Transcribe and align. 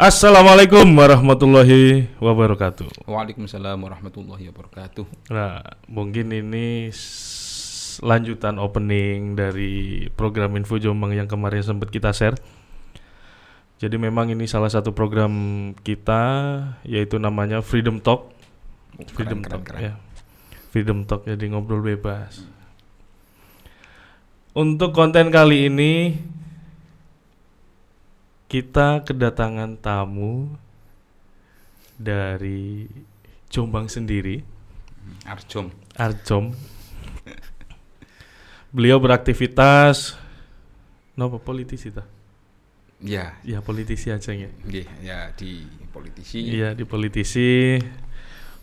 Assalamualaikum 0.00 0.96
warahmatullahi 0.96 2.08
wabarakatuh. 2.16 3.04
Waalaikumsalam 3.04 3.76
warahmatullahi 3.76 4.48
wabarakatuh. 4.48 5.04
Nah, 5.28 5.60
mungkin 5.92 6.32
ini 6.32 6.88
lanjutan 8.00 8.56
opening 8.56 9.36
dari 9.36 10.08
program 10.16 10.56
Info 10.56 10.80
Jombang 10.80 11.12
yang 11.12 11.28
kemarin 11.28 11.60
sempat 11.60 11.92
kita 11.92 12.16
share. 12.16 12.32
Jadi 13.76 14.00
memang 14.00 14.32
ini 14.32 14.48
salah 14.48 14.72
satu 14.72 14.96
program 14.96 15.36
kita 15.84 16.24
yaitu 16.88 17.20
namanya 17.20 17.60
Freedom 17.60 18.00
Talk. 18.00 18.32
Keren, 18.96 19.12
Freedom 19.12 19.38
keren, 19.44 19.52
Talk 19.52 19.62
keren. 19.68 19.80
ya. 19.84 19.92
Freedom 20.72 20.98
Talk 21.04 21.28
jadi 21.28 21.44
ngobrol 21.52 21.84
bebas. 21.84 22.40
Untuk 24.56 24.96
konten 24.96 25.28
kali 25.28 25.68
ini 25.68 26.16
kita 28.50 29.06
kedatangan 29.06 29.78
tamu 29.78 30.50
dari 31.94 32.90
Jombang 33.46 33.86
sendiri, 33.86 34.42
Arjom. 35.22 35.70
Arjom. 35.94 36.50
Beliau 38.70 38.98
beraktivitas 39.02 40.14
Nopo 41.18 41.42
politisi 41.42 41.90
ta? 41.90 42.06
Ya, 43.02 43.34
Ya 43.42 43.58
politisi 43.62 44.10
aja 44.10 44.30
ya. 44.34 44.50
nggih, 44.66 44.86
ya 45.02 45.30
di 45.34 45.66
politisi. 45.90 46.38
Iya 46.42 46.74
di 46.74 46.84
politisi, 46.86 47.78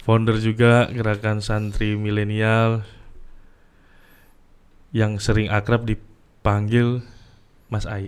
founder 0.04 0.40
juga 0.40 0.88
gerakan 0.92 1.40
santri 1.44 1.96
milenial 2.00 2.84
yang 4.96 5.20
sering 5.20 5.52
akrab 5.52 5.84
dipanggil 5.84 7.04
Mas 7.68 7.84
Ai, 7.84 8.08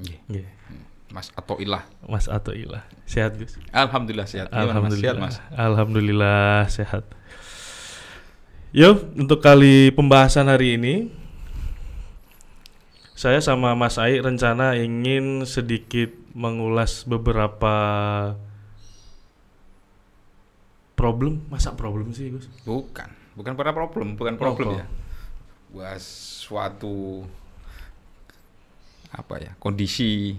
Nggih. 0.00 0.18
Nggih, 0.32 0.46
Mas 1.14 1.30
Atoilah. 1.38 1.86
Mas 2.10 2.26
Atoilah. 2.26 2.82
Sehat 3.06 3.38
Gus? 3.38 3.54
Alhamdulillah 3.70 4.26
sehat. 4.26 4.50
Gimana, 4.50 4.82
Mas? 4.82 4.98
Sehat, 4.98 5.14
Alhamdulillah. 5.14 5.22
Mas. 5.22 5.36
Alhamdulillah 5.54 6.58
sehat. 6.66 7.04
Yuk, 8.74 9.14
untuk 9.14 9.38
kali 9.38 9.94
pembahasan 9.94 10.50
hari 10.50 10.74
ini 10.74 11.14
saya 13.14 13.38
sama 13.38 13.78
Mas 13.78 13.94
Ai 13.94 14.18
rencana 14.18 14.74
ingin 14.74 15.46
sedikit 15.46 16.10
mengulas 16.34 17.06
beberapa 17.06 17.74
problem, 20.98 21.46
masa 21.46 21.78
problem 21.78 22.10
sih, 22.10 22.34
Gus? 22.34 22.50
Bukan, 22.66 23.06
bukan 23.38 23.54
pada 23.54 23.70
problem, 23.70 24.18
bukan 24.18 24.34
problem 24.34 24.66
Oh, 24.66 24.74
oh. 24.74 24.80
ya. 24.82 24.86
Buat 25.70 26.02
suatu 26.02 27.22
apa 29.14 29.38
ya? 29.38 29.54
Kondisi 29.62 30.34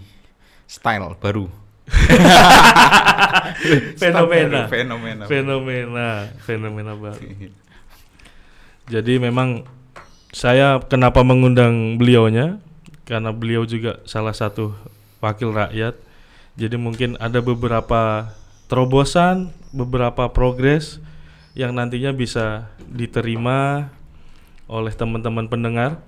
style 0.65 1.13
baru. 1.17 1.45
Fenomena. 4.01 4.65
Fenomena. 4.67 5.23
Fenomena, 5.29 6.07
fenomena 6.41 6.91
baru. 6.97 7.21
Jadi 8.89 9.13
memang 9.17 9.65
saya 10.35 10.77
kenapa 10.83 11.25
mengundang 11.25 11.97
beliaunya 11.97 12.61
karena 13.05 13.33
beliau 13.33 13.65
juga 13.65 14.01
salah 14.05 14.33
satu 14.33 14.73
wakil 15.21 15.53
rakyat. 15.53 15.95
Jadi 16.55 16.75
mungkin 16.79 17.19
ada 17.19 17.43
beberapa 17.43 18.31
terobosan, 18.71 19.51
beberapa 19.75 20.31
progres 20.31 21.03
yang 21.55 21.75
nantinya 21.75 22.11
bisa 22.11 22.67
diterima 22.89 23.91
oleh 24.65 24.91
teman-teman 24.91 25.45
pendengar, 25.47 26.01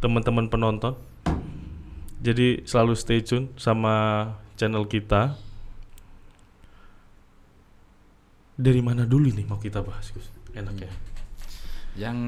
teman-teman 0.00 0.48
penonton. 0.48 0.96
Jadi 2.22 2.62
selalu 2.62 2.94
stay 2.94 3.18
tune 3.18 3.50
sama 3.58 3.94
channel 4.54 4.86
kita. 4.86 5.34
Dari 8.54 8.78
mana 8.78 9.02
dulu 9.02 9.26
nih 9.34 9.42
mau 9.42 9.58
kita 9.58 9.82
bahas, 9.82 10.14
Gus? 10.14 10.30
Enak 10.54 10.86
ya. 10.86 10.90
Yang 11.98 12.18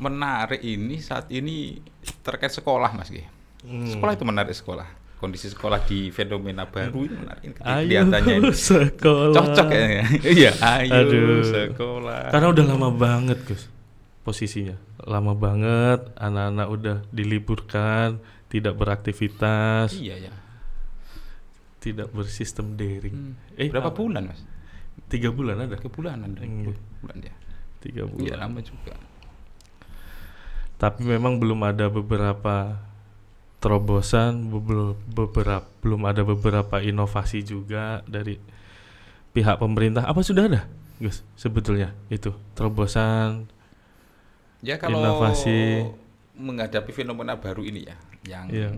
menarik 0.00 0.64
ini 0.64 0.96
saat 1.04 1.28
ini 1.28 1.76
terkait 2.24 2.56
sekolah, 2.56 2.88
Mas 2.96 3.12
Nggih. 3.12 3.28
Hmm. 3.68 3.84
Sekolah 3.92 4.12
itu 4.16 4.24
menarik 4.24 4.56
sekolah. 4.56 4.88
Kondisi 5.18 5.50
sekolah 5.50 5.82
di 5.82 6.08
fenomena 6.14 6.64
baru 6.64 7.04
ini 7.04 7.16
menarik. 7.18 7.58
Kelihatannya 7.58 8.34
ini. 8.38 8.54
sekolah. 8.54 9.34
Cocok 9.34 9.68
ya. 9.74 9.86
Iya, 10.40 10.50
ayo 10.62 10.92
Aduh. 11.04 11.42
sekolah. 11.44 12.32
Karena 12.32 12.46
udah 12.48 12.64
lama 12.64 12.88
banget, 12.94 13.38
Gus. 13.44 13.66
Posisinya 14.22 14.78
lama 15.04 15.34
banget. 15.34 16.06
Anak-anak 16.16 16.66
udah 16.70 16.96
diliburkan, 17.10 18.22
tidak 18.48 18.74
beraktivitas, 18.74 19.92
Iya 19.94 20.28
ya. 20.28 20.32
tidak 21.78 22.08
bersistem 22.10 22.74
daring. 22.74 23.36
Hmm. 23.36 23.54
Eh, 23.54 23.68
Berapa 23.68 23.92
apa? 23.92 23.96
bulan, 23.96 24.32
Mas? 24.32 24.40
Tiga 25.06 25.30
bulan 25.30 25.62
ada. 25.62 25.76
Tiga 25.76 25.88
bulanan. 25.88 26.32
dong. 26.34 26.44
Iya. 26.44 26.74
Bulan 27.00 27.18
ya. 27.22 27.34
Tiga 27.78 28.02
Iya, 28.02 28.10
bulan. 28.10 28.36
lama 28.42 28.60
juga. 28.60 28.94
Tapi 30.78 31.02
memang 31.02 31.42
belum 31.42 31.58
ada 31.62 31.90
beberapa 31.90 32.78
terobosan, 33.58 34.46
belum 34.46 34.94
beberapa 35.10 35.66
belum 35.82 36.02
ada 36.06 36.22
beberapa 36.22 36.78
inovasi 36.78 37.42
juga 37.42 38.06
dari 38.06 38.38
pihak 39.34 39.58
pemerintah. 39.58 40.06
Apa 40.06 40.22
sudah 40.22 40.46
ada, 40.46 40.60
Gus? 41.02 41.26
Sebetulnya 41.34 41.90
itu 42.06 42.30
terobosan. 42.54 43.50
Ya 44.62 44.78
kalau 44.78 44.98
Inovasi. 44.98 45.86
menghadapi 46.34 46.90
fenomena 46.94 47.34
baru 47.34 47.62
ini 47.62 47.86
ya, 47.90 47.98
yang 48.24 48.46
Iya. 48.48 48.70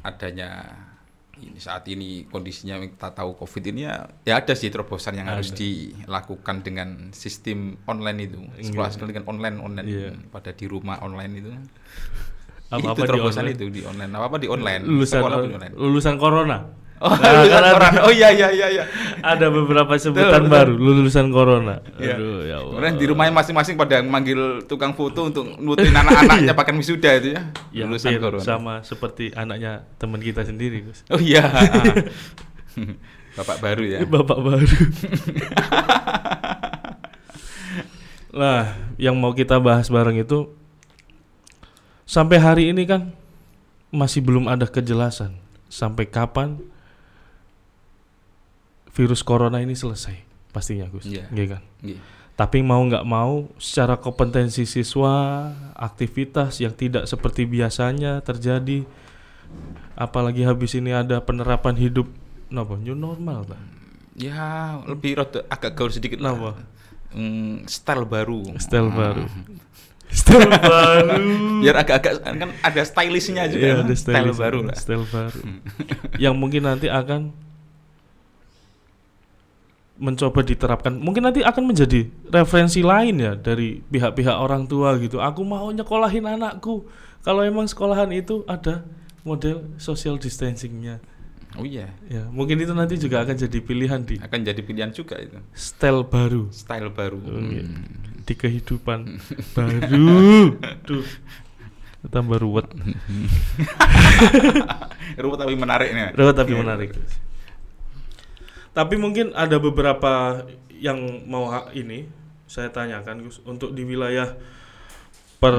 adanya 0.00 0.50
ini 1.40 1.56
saat 1.56 1.88
ini 1.88 2.28
kondisinya 2.28 2.76
kita 2.84 3.16
tahu 3.16 3.32
COVID 3.32 3.72
ini 3.72 3.88
ya, 3.88 4.04
ya 4.28 4.44
ada 4.44 4.52
sih 4.52 4.68
terobosan 4.68 5.16
yang 5.16 5.28
harus 5.28 5.52
Ada. 5.52 5.56
dilakukan 5.56 6.56
dengan 6.60 6.88
sistem 7.16 7.80
online 7.88 8.28
itu, 8.28 8.40
sekolah 8.60 8.92
sekolah 8.92 9.08
dengan 9.08 9.24
online 9.24 9.56
online 9.56 9.88
Iya. 9.88 10.10
pada 10.28 10.52
di 10.52 10.68
rumah 10.68 11.00
online 11.00 11.32
itu. 11.40 11.50
Apa-apa 12.70 12.92
itu 12.92 13.02
di 13.02 13.08
terobosan 13.08 13.42
online. 13.48 13.56
itu 13.56 13.64
di 13.72 13.80
online, 13.82 14.10
apa 14.14 14.24
apa 14.28 14.36
di 14.36 14.48
online, 14.52 14.82
lulusan 14.84 15.18
sekolah 15.18 15.36
di 15.40 15.48
online. 15.56 15.74
lulusan 15.74 16.14
corona. 16.20 16.58
Oh, 17.00 17.08
Nah, 17.08 17.32
lulusan 17.40 17.58
ada- 17.58 17.72
orang. 17.74 17.94
Oh 18.04 18.12
iya 18.12 18.28
iya 18.28 18.52
iya 18.52 18.66
iya. 18.70 18.84
Ada 19.18 19.48
beberapa 19.48 19.88
sebutan 19.96 20.44
betul. 20.44 20.52
baru 20.52 20.72
lulusan 20.76 21.26
corona. 21.28 21.80
Iya. 21.96 22.14
Aduh 22.14 22.38
ya 22.42 22.56
Allah. 22.60 22.72
Kemudian 22.76 22.94
di 22.94 23.06
rumahnya 23.08 23.32
masing-masing 23.34 23.74
pada 23.74 24.00
manggil 24.00 24.36
tukang 24.64 24.92
foto 24.92 25.26
untuk 25.26 25.48
nutin 25.56 25.96
anak-anaknya 25.96 26.52
pakai 26.52 26.76
wisuda 26.76 27.10
itu 27.16 27.28
ya. 27.32 27.42
Ya, 27.72 27.84
lulusan 27.84 28.12
hampir 28.12 28.20
corona. 28.22 28.44
sama 28.44 28.74
seperti 28.80 29.32
anaknya 29.32 29.88
teman 29.96 30.20
kita 30.20 30.44
sendiri, 30.44 30.84
Gus. 30.84 31.00
Oh 31.08 31.16
iya. 31.16 31.48
Bapak 33.32 33.56
baru 33.58 33.82
ya. 33.82 33.98
Bapak 34.04 34.38
baru. 34.38 34.68
Nah, 38.30 38.62
yang 38.94 39.18
mau 39.18 39.34
kita 39.34 39.58
bahas 39.58 39.90
bareng 39.90 40.14
itu 40.16 40.54
sampai 42.06 42.38
hari 42.38 42.70
ini 42.70 42.86
kan 42.86 43.10
masih 43.90 44.22
belum 44.22 44.46
ada 44.46 44.70
kejelasan 44.70 45.34
sampai 45.66 46.06
kapan 46.06 46.62
virus 48.90 49.22
corona 49.22 49.58
ini 49.58 49.74
selesai 49.74 50.16
pastinya 50.50 50.86
Gus. 50.90 51.06
Iya. 51.06 51.30
Iya 51.30 51.46
kan? 51.58 51.62
Nggih. 51.80 51.98
Tapi 52.34 52.58
mau 52.64 52.80
nggak 52.80 53.04
mau 53.04 53.52
secara 53.60 54.00
kompetensi 54.00 54.64
siswa, 54.64 55.48
aktivitas 55.76 56.56
yang 56.58 56.72
tidak 56.72 57.04
seperti 57.04 57.44
biasanya 57.44 58.24
terjadi 58.24 58.88
apalagi 59.92 60.46
habis 60.46 60.72
ini 60.72 60.94
ada 60.94 61.20
penerapan 61.20 61.76
hidup 61.76 62.08
napa 62.48 62.80
new 62.80 62.96
normal 62.96 63.44
Pak. 63.44 63.60
Ya, 64.16 64.76
lebih 64.84 65.16
rada 65.20 65.44
agak 65.48 65.76
gaul 65.76 65.92
sedikit. 65.92 66.18
lah. 66.20 66.56
Hmm, 67.12 67.66
style 67.66 68.06
baru. 68.06 68.42
Style 68.56 68.88
Ah. 68.88 68.94
baru. 68.94 69.24
Style 70.10 70.50
baru. 70.50 71.30
Biar 71.62 71.76
agak-agak 71.86 72.14
kan 72.26 72.50
ada 72.66 72.82
stylishnya 72.82 73.46
juga. 73.46 73.62
Iya, 73.62 73.74
kan? 73.78 73.84
ada 73.86 73.94
style 73.94 74.16
stylish, 74.26 74.40
baru 74.42 74.58
lah. 74.66 74.74
Style 74.74 75.06
baru. 75.06 75.40
yang 76.18 76.34
mungkin 76.34 76.66
nanti 76.66 76.90
akan 76.90 77.30
mencoba 80.00 80.40
diterapkan. 80.40 80.96
Mungkin 80.96 81.28
nanti 81.28 81.44
akan 81.44 81.68
menjadi 81.68 82.08
referensi 82.32 82.80
lain 82.80 83.20
ya 83.20 83.36
dari 83.36 83.84
pihak-pihak 83.84 84.32
orang 84.32 84.64
tua 84.64 84.96
gitu. 84.96 85.20
Aku 85.20 85.44
mau 85.44 85.68
nyekolahin 85.68 86.24
anakku. 86.24 86.88
Kalau 87.20 87.44
emang 87.44 87.68
sekolahan 87.68 88.08
itu 88.16 88.48
ada 88.48 88.80
model 89.22 89.76
social 89.76 90.16
distancingnya. 90.16 91.04
Oh 91.58 91.66
iya, 91.66 91.90
Ya, 92.06 92.30
mungkin 92.30 92.62
itu 92.62 92.70
nanti 92.72 92.94
juga 92.96 93.26
akan 93.26 93.34
jadi 93.34 93.58
pilihan 93.58 94.00
di 94.06 94.22
akan 94.22 94.40
jadi 94.46 94.62
pilihan 94.62 94.94
juga 94.94 95.18
itu. 95.18 95.34
style 95.52 96.06
baru 96.06 96.46
Style 96.54 96.94
baru. 96.94 97.18
Oh, 97.26 97.42
iya. 97.42 97.66
Hmm. 97.66 98.22
di 98.22 98.34
kehidupan 98.38 99.18
baru. 99.58 100.54
Duh. 100.86 101.02
Tambah 102.06 102.38
ruwet. 102.40 102.70
Ruwet 105.20 105.38
tapi 105.42 105.54
menarik 105.58 105.90
nih. 105.92 106.14
Ruwet 106.16 106.36
tapi 106.38 106.52
menarik. 106.56 106.90
Tapi 108.70 108.94
mungkin 108.94 109.34
ada 109.34 109.58
beberapa 109.58 110.46
yang 110.70 111.26
mau 111.26 111.50
ini 111.74 112.06
saya 112.50 112.70
tanyakan 112.70 113.26
Gus 113.26 113.38
untuk 113.46 113.74
di 113.74 113.86
wilayah 113.86 114.34
per 115.38 115.54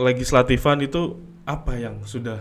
legislatifan 0.00 0.84
itu 0.84 1.20
apa 1.44 1.76
yang 1.76 2.00
sudah 2.08 2.40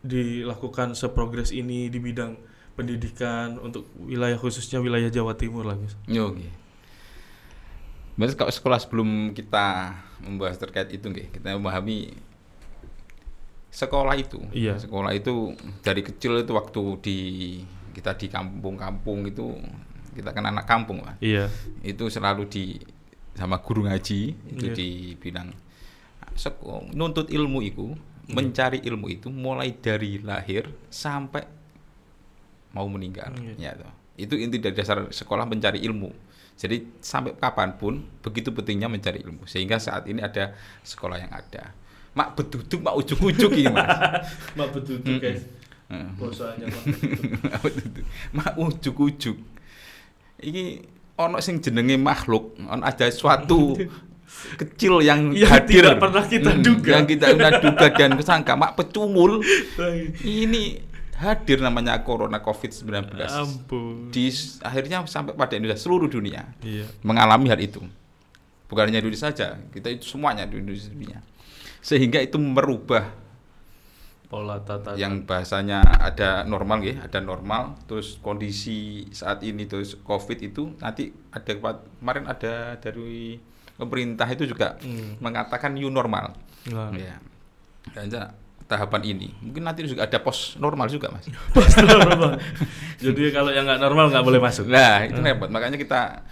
dilakukan 0.00 0.96
seprogres 0.96 1.52
ini 1.52 1.92
di 1.92 2.00
bidang 2.00 2.36
pendidikan 2.72 3.60
untuk 3.60 3.84
wilayah 4.00 4.40
khususnya 4.40 4.80
wilayah 4.80 5.12
Jawa 5.12 5.36
Timur 5.36 5.68
lah 5.68 5.76
Gus. 5.76 5.96
Yo, 6.08 6.32
nggih. 6.32 6.52
Berarti 8.16 8.34
kalau 8.36 8.52
sekolah 8.52 8.78
sebelum 8.80 9.36
kita 9.36 9.96
membahas 10.24 10.56
terkait 10.56 10.88
itu 10.92 11.08
nggih, 11.08 11.28
kita 11.32 11.56
memahami 11.56 12.16
sekolah 13.68 14.16
itu. 14.16 14.40
Iya. 14.52 14.80
Sekolah 14.80 15.12
itu 15.12 15.54
dari 15.84 16.00
kecil 16.00 16.40
itu 16.40 16.52
waktu 16.56 16.82
di 17.04 17.18
kita 17.90 18.14
di 18.14 18.26
kampung-kampung 18.26 19.26
itu 19.26 19.54
kita 20.10 20.34
kan 20.34 20.44
anak 20.46 20.66
kampung, 20.66 21.02
Pak. 21.02 21.22
Iya. 21.22 21.46
Itu 21.82 22.10
selalu 22.10 22.46
di 22.46 22.78
sama 23.34 23.62
guru 23.62 23.86
ngaji 23.86 24.20
itu 24.52 24.66
Iya. 24.66 24.74
dibilang 24.74 25.48
nuntut 26.92 27.30
ilmu 27.30 27.60
itu, 27.62 27.94
Iya. 28.26 28.34
mencari 28.34 28.78
ilmu 28.82 29.06
itu 29.10 29.28
mulai 29.30 29.74
dari 29.74 30.18
lahir 30.22 30.70
sampai 30.90 31.42
mau 32.70 32.86
meninggal. 32.86 33.34
Iya. 33.58 33.74
Ya. 33.74 33.90
Itu 34.14 34.36
inti 34.36 34.60
dari 34.60 34.74
dasar 34.76 35.10
sekolah 35.10 35.46
mencari 35.46 35.82
ilmu. 35.82 36.10
Jadi 36.60 37.00
sampai 37.00 37.32
kapan 37.40 37.72
pun 37.80 38.04
begitu 38.20 38.52
pentingnya 38.52 38.86
mencari 38.86 39.24
ilmu. 39.24 39.48
Sehingga 39.48 39.80
saat 39.80 40.04
ini 40.06 40.20
ada 40.20 40.52
sekolah 40.84 41.16
yang 41.16 41.32
ada. 41.32 41.72
Mak 42.12 42.36
beduduk, 42.36 42.82
mak 42.84 42.94
ujuk-ujuk 43.00 43.54
ini 43.54 43.70
mas. 43.70 43.88
Mak 44.58 44.68
Mm-mm. 44.74 45.18
guys. 45.22 45.40
Heeh. 45.40 45.46
Bosannya 45.46 45.59
Mak 45.90 47.60
beduduk. 47.60 48.04
mak 48.30 48.52
ujuk-ujuk. 48.56 49.36
Ini 50.40 50.80
ono 51.16 51.36
sing 51.38 51.58
jenenge 51.58 51.96
makhluk, 51.96 52.56
ono 52.58 52.80
ada 52.80 53.06
suatu 53.08 53.76
kecil 54.56 55.02
yang 55.02 55.34
Yang 55.34 55.50
hadir 55.50 55.82
tidak 55.84 55.98
pernah 55.98 56.24
kita 56.24 56.50
Hmm, 56.52 56.62
duga. 56.62 56.90
yang 56.94 57.04
kita 57.04 57.26
pernah 57.30 57.52
duga 57.58 57.86
dan 57.90 58.10
kesangka 58.14 58.52
mak 58.54 58.72
pecungul 58.72 59.42
ini 60.22 60.78
hadir 61.18 61.58
namanya 61.58 62.00
corona 62.00 62.38
covid-19 62.38 63.10
Ampun. 63.20 64.08
di 64.08 64.30
akhirnya 64.62 65.02
sampai 65.04 65.34
pada 65.34 65.52
Indonesia 65.52 65.76
seluruh 65.76 66.06
dunia 66.06 66.46
Iya. 66.62 66.86
mengalami 67.02 67.50
hal 67.50 67.58
itu 67.58 67.82
bukan 68.64 68.86
hanya 68.86 69.02
Indonesia 69.02 69.28
saja 69.28 69.60
kita 69.68 69.90
itu 69.90 70.06
semuanya 70.06 70.46
di 70.46 70.56
Indonesia 70.56 71.20
sehingga 71.80 72.16
itu 72.18 72.38
merubah 72.38 73.10
Pola 74.30 74.62
tata 74.62 74.94
yang 74.94 75.26
bahasanya 75.26 75.82
ada 75.82 76.46
normal 76.46 76.78
ya 76.80 77.02
ada 77.02 77.18
normal 77.18 77.74
terus 77.84 78.14
kondisi 78.16 79.02
saat 79.10 79.42
ini 79.42 79.66
terus 79.66 79.98
covid 80.00 80.38
itu 80.38 80.70
nanti 80.78 81.10
ada 81.28 81.50
kemarin 81.98 82.30
ada 82.30 82.78
dari 82.78 83.34
pemerintah 83.74 84.30
itu 84.30 84.46
juga 84.46 84.78
Hmm. 84.78 85.18
mengatakan 85.18 85.74
new 85.74 85.90
normal 85.90 86.30
Nah. 86.70 86.94
ya 86.94 87.18
dan 87.90 88.30
tahapan 88.70 89.02
ini 89.02 89.34
mungkin 89.42 89.66
nanti 89.66 89.82
juga 89.82 90.06
ada 90.06 90.22
pos 90.22 90.54
normal 90.54 90.86
juga 90.86 91.10
mas 91.10 91.26
Pas 91.56 91.74
normal. 91.82 92.38
Jadi 93.02 93.34
kalau 93.34 93.50
yang 93.50 93.66
nggak 93.66 93.82
normal 93.82 94.14
nggak 94.14 94.22
boleh 94.22 94.38
masuk. 94.38 94.70
nah 94.70 95.02
itu 95.02 95.18
repot 95.18 95.50
makanya 95.50 95.74
kita 95.74 96.22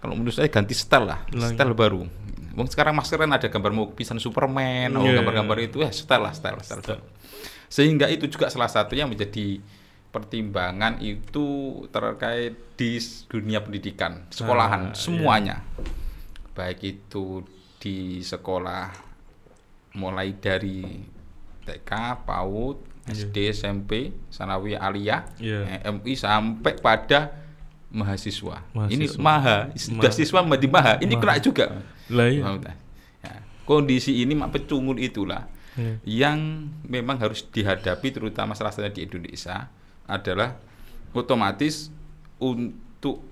kalau 0.00 0.16
menurut 0.16 0.32
saya 0.32 0.48
ganti 0.48 0.72
style 0.72 1.04
lah 1.04 1.20
Lah, 1.36 1.52
style 1.52 1.76
baru 1.76 2.08
Wong 2.52 2.68
sekarang 2.68 2.92
masker 2.92 3.16
kan 3.16 3.32
ada 3.32 3.48
gambar 3.48 3.72
mau 3.72 3.88
pisan 3.92 4.16
Superman, 4.16 4.92
oh, 4.92 5.04
Iya. 5.04 5.20
gambar-gambar 5.20 5.56
itu 5.62 5.80
ya 5.80 5.88
style 5.88 6.20
lah, 6.20 6.32
style, 6.32 6.60
style. 6.60 6.84
Style. 6.84 7.04
Sehingga 7.72 8.04
itu 8.06 8.28
juga 8.28 8.52
salah 8.52 8.68
satunya 8.68 9.08
menjadi 9.08 9.56
pertimbangan 10.12 11.00
itu 11.00 11.46
terkait 11.88 12.52
di 12.76 13.00
dunia 13.26 13.64
pendidikan, 13.64 14.28
sekolahan, 14.28 14.92
Ah, 14.92 14.94
semuanya. 14.94 15.64
Baik 16.52 16.84
itu 16.84 17.40
di 17.80 18.20
sekolah 18.20 18.92
mulai 19.94 20.36
dari 20.36 20.84
TK, 21.64 21.90
PAUD, 22.22 22.76
Iya. 23.02 23.24
SD, 23.24 23.36
SMP, 23.50 23.92
Sanawi 24.28 24.76
Aliyah, 24.76 25.24
Iya. 25.40 25.60
eh, 25.72 25.90
MI 25.90 26.12
sampai 26.12 26.76
pada 26.76 27.32
mahasiswa. 27.88 28.62
Ini 28.86 29.08
Mahasiswa. 29.08 29.18
maha, 29.18 29.58
sudah 29.74 29.96
Maha. 30.06 30.12
siswa 30.14 30.38
menjadi 30.40 30.68
maha. 30.68 30.94
Ini 30.98 31.08
Maha. 31.10 31.22
kena 31.24 31.34
juga. 31.40 31.66
Lah 32.08 32.28
iya. 32.28 32.44
Ya. 33.22 33.32
Kondisi 33.64 34.12
ini 34.18 34.32
mak 34.32 34.52
pecungul 34.52 34.96
itulah 34.98 35.48
Iya. 35.72 35.96
yang 36.04 36.38
memang 36.84 37.16
harus 37.16 37.44
dihadapi 37.44 38.08
terutama 38.10 38.52
salah 38.52 38.68
satunya 38.68 38.92
di 38.92 39.02
Indonesia 39.02 39.72
adalah 40.04 40.60
otomatis 41.12 41.88
untuk 42.36 43.24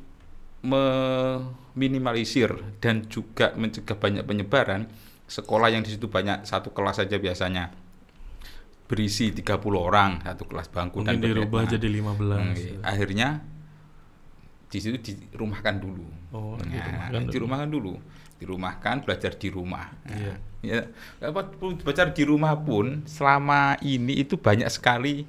meminimalisir 0.60 2.50
dan 2.78 3.04
juga 3.06 3.52
mencegah 3.54 3.92
banyak 3.94 4.24
penyebaran 4.24 4.88
sekolah 5.26 5.68
yang 5.68 5.82
di 5.82 5.92
situ 5.92 6.08
banyak 6.08 6.42
satu 6.42 6.70
kelas 6.70 6.98
saja 6.98 7.16
biasanya 7.16 7.70
berisi 8.84 9.30
30 9.30 9.46
orang 9.70 10.18
satu 10.20 10.44
kelas 10.44 10.66
bangku 10.66 11.00
Mungkin 11.00 11.20
dan 11.20 11.22
dirubah 11.22 11.62
berbeda. 11.62 11.76
jadi 11.76 11.88
15. 11.94 12.18
Hmm, 12.34 12.52
iya. 12.52 12.74
akhirnya 12.82 13.28
di 14.66 14.78
situ 14.78 14.96
dirumahkan 15.30 15.76
dulu 15.76 16.06
Oh, 16.30 16.54
Nah, 16.56 16.66
dirumahkan 16.66 17.10
dulu. 17.20 17.30
dirumahkan 17.30 17.68
dulu 17.68 17.94
dirumahkan 18.40 19.04
belajar 19.04 19.36
di 19.36 19.52
rumah 19.52 19.92
Iya. 20.08 20.34
ya 20.60 20.80
apa 21.22 21.44
pun 21.46 21.76
belajar 21.76 22.10
di 22.10 22.24
rumah 22.24 22.56
pun 22.56 23.04
selama 23.04 23.76
ini 23.80 24.24
itu 24.24 24.40
banyak 24.40 24.66
sekali 24.68 25.28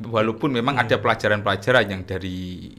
walaupun 0.00 0.54
memang 0.54 0.78
Iya. 0.80 0.86
ada 0.88 0.96
pelajaran-pelajaran 0.98 1.84
yang 1.90 2.02
dari 2.06 2.70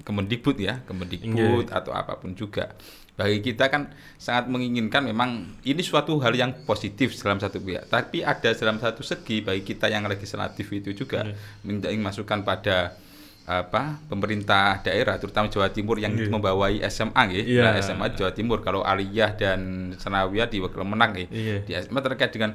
Kemendikbud 0.00 0.56
ya 0.56 0.80
Kemendikbud 0.88 1.68
Iya. 1.68 1.76
atau 1.76 1.92
apa 1.92 2.16
pun 2.16 2.32
juga 2.32 2.72
bagi 3.20 3.44
kita 3.44 3.68
kan 3.68 3.92
sangat 4.16 4.48
menginginkan 4.48 5.04
memang 5.04 5.44
ini 5.60 5.84
suatu 5.84 6.16
hal 6.24 6.32
yang 6.32 6.56
positif 6.64 7.12
dalam 7.20 7.36
satu 7.36 7.60
pihak 7.60 7.84
tapi 7.92 8.24
ada 8.24 8.56
dalam 8.56 8.80
satu 8.80 9.04
segi 9.04 9.44
bagi 9.44 9.60
kita 9.60 9.92
yang 9.92 10.08
legislatif 10.08 10.72
itu 10.72 10.96
juga 10.96 11.28
Iya. 11.28 11.36
minta 11.68 11.92
masukan 11.92 12.40
pada 12.40 12.96
apa 13.50 13.98
pemerintah 14.06 14.78
daerah 14.78 15.18
terutama 15.18 15.50
Jawa 15.50 15.66
Timur 15.68 15.98
yang 15.98 16.14
Iya. 16.14 16.30
membawai 16.30 16.78
SMA 16.86 17.22
ya 17.28 17.42
Iya. 17.42 17.62
Nah, 17.64 17.72
SMA 17.78 18.06
Jawa 18.14 18.30
Timur 18.30 18.62
kalau 18.62 18.80
Aliyah 18.80 19.34
dan 19.34 19.60
Senawiyah 19.94 20.46
di 20.46 20.62
Wakil 20.62 20.86
Menang 20.86 21.18
ya 21.18 21.26
Iya. 21.26 21.56
di 21.60 21.72
SMA 21.74 21.98
terkait 21.98 22.30
dengan 22.30 22.54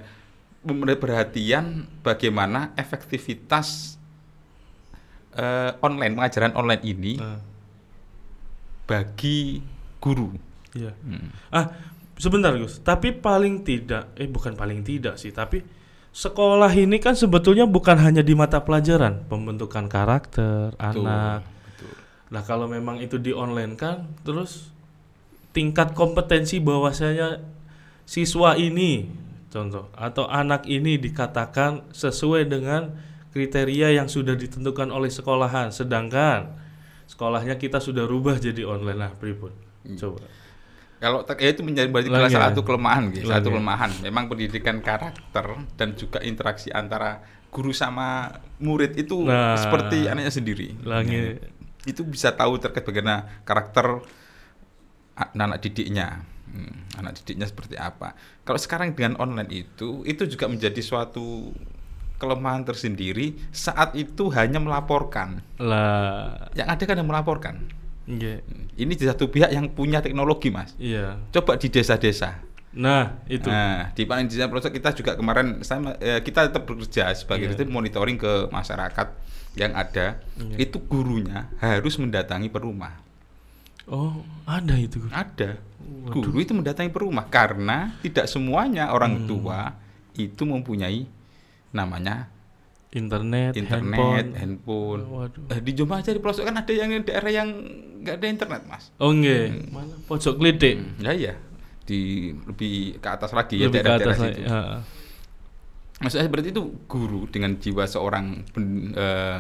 perhatian 0.95 1.65
bagaimana 1.99 2.71
efektivitas 2.73 3.99
eh, 5.33 5.71
online 5.79 6.15
pengajaran 6.15 6.55
online 6.55 6.81
ini 6.81 7.13
Nah, 7.19 7.43
bagi 8.87 9.59
guru. 9.99 10.31
iya. 10.71 10.93
Hmm. 11.01 11.27
Ah, 11.49 11.73
sebentar 12.15 12.53
Gus. 12.53 12.79
Tapi 12.79 13.11
paling 13.11 13.65
tidak, 13.65 14.13
eh 14.15 14.29
bukan 14.29 14.53
paling 14.53 14.79
tidak 14.79 15.17
sih, 15.17 15.33
tapi 15.33 15.59
sekolah 16.15 16.71
ini 16.71 17.03
kan 17.03 17.11
sebetulnya 17.19 17.67
bukan 17.67 17.99
hanya 17.99 18.23
di 18.23 18.31
mata 18.31 18.63
pelajaran, 18.63 19.27
pembentukan 19.27 19.91
karakter 19.91 20.71
anak. 20.79 21.43
betul. 21.43 21.91
Nah, 22.31 22.41
kalau 22.47 22.71
memang 22.71 23.03
itu 23.03 23.19
di 23.19 23.35
online 23.35 23.75
kan, 23.75 24.07
terus 24.23 24.71
tingkat 25.51 25.91
kompetensi 25.91 26.63
bahwasanya 26.63 27.43
siswa 28.07 28.55
ini 28.55 29.11
contoh 29.51 29.91
atau 29.95 30.27
anak 30.27 30.67
ini 30.67 30.99
dikatakan 30.99 31.91
sesuai 31.91 32.47
dengan 32.47 32.95
kriteria 33.35 33.99
yang 33.99 34.07
sudah 34.07 34.39
ditentukan 34.39 34.95
oleh 34.95 35.11
sekolahan, 35.11 35.75
sedangkan 35.75 36.55
sekolahnya 37.11 37.59
kita 37.59 37.83
sudah 37.83 38.07
rubah 38.07 38.39
jadi 38.39 38.63
online 38.63 38.99
lah, 39.03 39.11
pripun. 39.19 39.51
Coba. 39.99 40.23
Kalau 41.05 41.21
ya 41.21 41.49
itu 41.53 41.61
menjadi 41.61 41.85
berarti 41.85 42.09
Lagi 42.09 42.33
salah 42.33 42.49
ya? 42.49 42.49
satu 42.49 42.65
kelemahan, 42.65 43.03
gitu, 43.13 43.29
satu 43.29 43.37
Lagi. 43.37 43.53
kelemahan. 43.53 43.91
Memang 44.01 44.23
pendidikan 44.25 44.81
karakter 44.81 45.45
dan 45.77 45.93
juga 45.93 46.17
interaksi 46.25 46.73
antara 46.73 47.21
guru 47.53 47.69
sama 47.69 48.33
murid 48.57 48.97
itu 48.97 49.21
Nah. 49.21 49.53
seperti 49.53 50.09
anaknya 50.09 50.33
sendiri. 50.33 50.73
Lagi 50.81 51.13
Nah, 51.13 51.37
itu 51.85 52.01
bisa 52.01 52.33
tahu 52.33 52.57
terkait 52.57 52.81
bagaimana 52.81 53.45
karakter 53.45 54.01
anak 55.37 55.61
didiknya. 55.61 56.25
Hmm, 56.45 56.73
anak 56.97 57.21
didiknya 57.21 57.45
seperti 57.45 57.77
apa. 57.77 58.17
Kalau 58.41 58.57
sekarang 58.57 58.97
dengan 58.97 59.13
online 59.19 59.51
itu, 59.67 60.01
itu 60.03 60.25
juga 60.25 60.49
menjadi 60.49 60.81
suatu 60.81 61.53
kelemahan 62.15 62.63
tersendiri 62.63 63.35
saat 63.51 63.93
itu 63.93 64.31
hanya 64.31 64.57
melaporkan. 64.57 65.43
lah 65.59 66.47
Yang 66.55 66.67
ada 66.71 66.83
kan 66.87 66.95
yang 66.97 67.09
melaporkan. 67.11 67.55
Iya 68.07 68.41
Ini 68.75 68.91
di 68.91 69.03
satu 69.03 69.27
pihak 69.27 69.49
yang 69.49 69.69
punya 69.69 69.99
teknologi, 69.99 70.49
Mas. 70.49 70.73
iya 70.75 71.17
Coba 71.29 71.55
di 71.55 71.67
desa-desa. 71.67 72.41
nah 72.71 73.23
itu 73.25 73.47
Nah, 73.47 73.89
di 73.91 74.03
paling 74.03 74.27
desa 74.27 74.45
project 74.45 74.73
kita 74.73 74.89
juga 74.93 75.11
kemarin 75.13 75.61
saya 75.61 75.95
eh, 75.97 76.19
kita 76.19 76.47
tetap 76.47 76.63
bekerja 76.63 77.13
sebagai 77.13 77.47
Iya. 77.47 77.55
itu 77.55 77.63
monitoring 77.65 78.15
ke 78.15 78.49
masyarakat 78.49 79.07
yang 79.55 79.71
ada. 79.73 80.19
Iya. 80.35 80.55
Itu 80.59 80.79
gurunya 80.81 81.47
harus 81.57 81.95
mendatangi 81.95 82.47
per 82.47 82.61
rumah. 82.61 82.99
oh 83.85 84.17
ada 84.43 84.75
itu. 84.75 84.97
Ada. 85.07 85.55
Waduh. 85.79 86.19
Guru 86.19 86.41
itu 86.41 86.51
mendatangi 86.51 86.89
per 86.89 87.01
rumah 87.01 87.25
karena 87.25 87.93
tidak 88.01 88.25
semuanya 88.25 88.89
orang 88.89 89.23
Hmm. 89.23 89.27
tua 89.29 89.77
itu 90.13 90.41
mempunyai 90.41 91.05
namanya 91.71 92.27
internet, 92.95 93.51
internet, 93.53 93.91
handphone. 93.91 94.29
handphone. 94.33 95.01
Waduh. 95.05 95.51
Eh, 95.51 95.59
di 95.59 95.71
Jombang 95.71 95.99
aja 95.99 96.09
di 96.09 96.17
pelosok 96.17 96.43
kan 96.43 96.55
ada 96.55 96.71
yang 96.71 96.89
daerah 97.01 97.27
yang 97.29 97.49
nggak 97.99 98.15
ada 98.15 98.27
internet, 98.27 98.61
Mas. 98.65 98.87
Oh 98.95 99.11
enggak, 99.11 99.67
mana 99.67 99.93
pojok 100.03 100.35
klitik. 100.35 100.79
Hmm, 100.79 101.03
Ya 101.03 101.11
iya. 101.11 101.33
Di 101.83 101.99
lebih 102.41 102.97
ke 102.97 103.07
atas 103.07 103.29
lagi 103.29 103.59
ya 103.59 103.67
Lebih 103.67 103.77
ke 103.77 103.83
daerah-daerah 103.83 104.15
situ. 104.15 104.25
lagi. 104.25 104.43
Ha. 104.47 104.59
Maksudnya 105.97 106.27
berarti 106.27 106.49
itu 106.49 106.63
guru 106.85 107.21
dengan 107.25 107.51
jiwa 107.55 107.83
seorang 107.85 108.25
pen- 108.49 108.91
eh, 108.91 109.39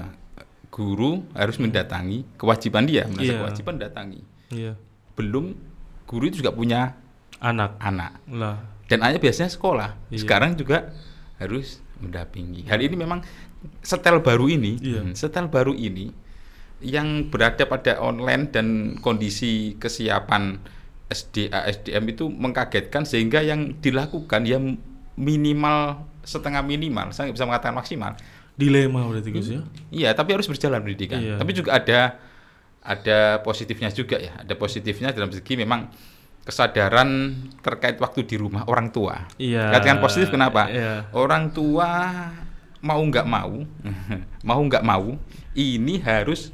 guru 0.69 1.23
harus 1.31 1.55
mendatangi 1.55 2.23
kewajiban 2.35 2.83
dia, 2.83 3.07
merasa 3.07 3.27
Iya. 3.29 3.39
kewajiban 3.39 3.75
datangi. 3.77 4.21
Iya. 4.51 4.73
Belum 5.13 5.55
guru 6.05 6.27
itu 6.27 6.39
juga 6.39 6.51
punya 6.51 6.95
Anak. 7.37 7.75
anak 7.77 8.19
Lah. 8.29 8.59
dan 8.85 8.99
anaknya 8.99 9.21
biasanya 9.21 9.47
sekolah. 9.49 9.95
Iya. 10.07 10.19
Sekarang 10.21 10.53
juga 10.53 10.91
harus 11.35 11.79
mendampingi. 11.97 12.63
Hal 12.65 12.77
ini 12.77 12.93
memang 12.93 13.23
setel 13.81 14.21
baru 14.21 14.49
ini, 14.49 14.77
Iya. 14.81 15.01
hmm, 15.05 15.13
setel 15.13 15.47
baru 15.47 15.71
ini 15.73 16.11
yang 16.83 17.31
berada 17.31 17.65
pada 17.65 17.97
online 18.03 18.51
dan 18.51 18.67
kondisi 18.99 19.79
kesiapan 19.79 20.59
SDA 21.07 21.69
SDM 21.69 22.03
itu 22.11 22.25
mengkagetkan 22.27 23.05
sehingga 23.05 23.39
yang 23.41 23.77
dilakukan 23.79 24.41
ya 24.43 24.57
minimal 25.15 26.03
setengah 26.25 26.65
minimal, 26.65 27.13
saya 27.13 27.29
nggak 27.29 27.37
bisa 27.37 27.45
mengatakan 27.47 27.75
maksimal. 27.77 28.11
Dilema 28.57 29.05
berarti 29.05 29.29
Gus 29.29 29.51
ya. 29.51 29.61
Iya, 29.91 30.09
tapi 30.17 30.33
harus 30.33 30.47
berjalan 30.49 30.81
pendidikan. 30.81 31.21
Iya. 31.21 31.35
Tapi 31.37 31.51
juga 31.53 31.75
ada 31.77 31.99
ada 32.81 33.19
positifnya 33.45 33.93
juga 33.93 34.17
ya. 34.17 34.33
Ada 34.41 34.57
positifnya 34.57 35.13
dalam 35.13 35.29
segi 35.29 35.53
memang 35.59 35.91
kesadaran 36.45 37.33
terkait 37.65 37.97
waktu 37.97 38.23
di 38.25 38.35
rumah 38.37 38.63
orang 38.69 38.93
tua. 38.93 39.25
Iya. 39.41 39.69
Katakan 39.73 39.97
positif 40.01 40.29
kenapa? 40.29 40.69
Iya. 40.71 41.09
Orang 41.11 41.51
tua 41.51 41.89
mau 42.85 43.01
nggak 43.01 43.25
mau, 43.25 43.65
mau 44.47 44.61
nggak 44.61 44.85
mau, 44.85 45.17
ini 45.51 45.97
harus 45.99 46.53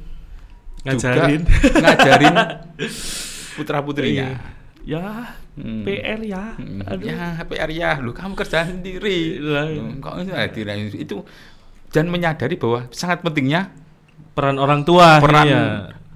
Ngajarin. 0.82 1.44
juga 1.44 1.78
ngajarin 1.78 2.36
putra 3.54 3.78
putrinya. 3.78 4.40
Ya, 4.82 5.36
Hmm. 5.52 5.84
PR 5.84 6.16
ya. 6.24 6.56
Hmm, 6.56 6.80
Aduh. 6.82 7.04
Ya, 7.04 7.36
PR 7.44 7.68
ya, 7.68 8.00
lu 8.00 8.10
kamu 8.10 8.32
kerja 8.34 8.64
sendiri. 8.64 9.36
Lah. 9.38 9.68
Hmm, 9.68 10.00
Kok 10.00 10.24
itu, 10.24 10.32
tidak, 10.56 10.74
itu 10.96 11.16
dan 11.92 12.08
menyadari 12.08 12.56
bahwa 12.56 12.88
sangat 12.88 13.20
pentingnya 13.20 13.68
Peran 14.32 14.56
orang 14.56 14.80
tua. 14.80 15.20
peran 15.20 15.44
iya. 15.44 15.62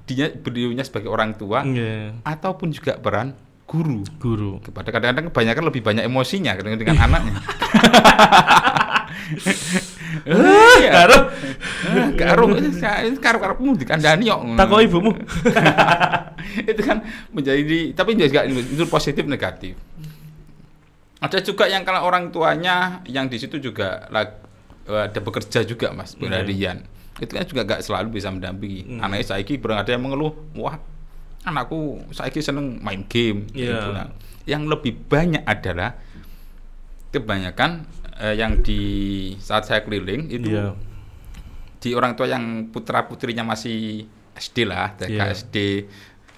dia 0.02 0.32
beliaunya 0.32 0.80
sebagai 0.80 1.12
orang 1.12 1.36
tua 1.36 1.60
Iya. 1.62 2.16
ataupun 2.24 2.72
juga 2.72 2.96
peran 2.96 3.36
guru 3.68 4.00
Guru. 4.16 4.56
kepada 4.64 4.88
kadang-kadang 4.88 5.28
kebanyakan 5.28 5.64
lebih 5.68 5.82
banyak 5.84 6.02
emosinya 6.02 6.56
dengan 6.56 6.96
anaknya. 6.96 7.36
Karo 10.86 11.16
Eh, 11.86 12.12
Karo 12.16 12.46
karo 13.16 13.36
karepmu 13.38 13.70
dikandani 13.74 14.26
kok. 14.26 14.40
takok 14.58 14.80
ibumu. 14.80 15.12
itu 16.70 16.80
kan 16.80 17.02
menjadi 17.30 17.92
tapi 17.92 18.14
juga 18.14 18.42
itu 18.44 18.84
positif 18.86 19.24
negatif. 19.24 19.74
Ada 21.16 21.40
juga 21.40 21.64
yang 21.64 21.82
kalau 21.82 22.02
orang 22.02 22.28
tuanya 22.28 23.00
yang 23.04 23.26
di 23.26 23.36
situ 23.36 23.58
juga 23.58 24.06
lag- 24.08 24.38
ada 24.86 25.16
bekerja 25.16 25.64
juga 25.64 25.90
mas 25.90 26.14
Iya. 26.14 26.20
berharian 26.22 26.78
itu 27.16 27.32
kan 27.32 27.44
juga 27.44 27.62
gak 27.66 27.80
selalu 27.80 28.08
bisa 28.14 28.28
mendampingi 28.28 28.86
Hmm. 28.86 29.00
anaknya 29.00 29.34
saiki 29.34 29.56
barang 29.56 29.80
ada 29.80 29.90
yang 29.90 30.04
mengeluh 30.04 30.30
wah 30.54 30.76
anakku 31.42 32.04
saiki 32.10 32.38
seneng 32.38 32.78
main 32.78 33.02
game 33.02 33.48
gitu. 33.50 33.72
Nah, 33.72 34.12
yang 34.44 34.62
lebih 34.62 34.94
banyak 35.02 35.42
adalah 35.42 35.96
kebanyakan 37.08 37.88
eh, 38.18 38.34
yang 38.34 38.60
di 38.60 38.80
saat 39.38 39.64
saya 39.64 39.80
keliling 39.80 40.28
itu 40.28 40.50
Iya. 40.50 40.72
di 41.76 41.92
orang 41.92 42.12
tua 42.12 42.26
yang 42.26 42.44
putra 42.68 43.04
putrinya 43.04 43.42
masih 43.42 44.04
SD 44.32 44.64
lah, 44.64 44.92
TK, 44.94 45.10
Iya. 45.10 45.24
SD, 45.30 45.56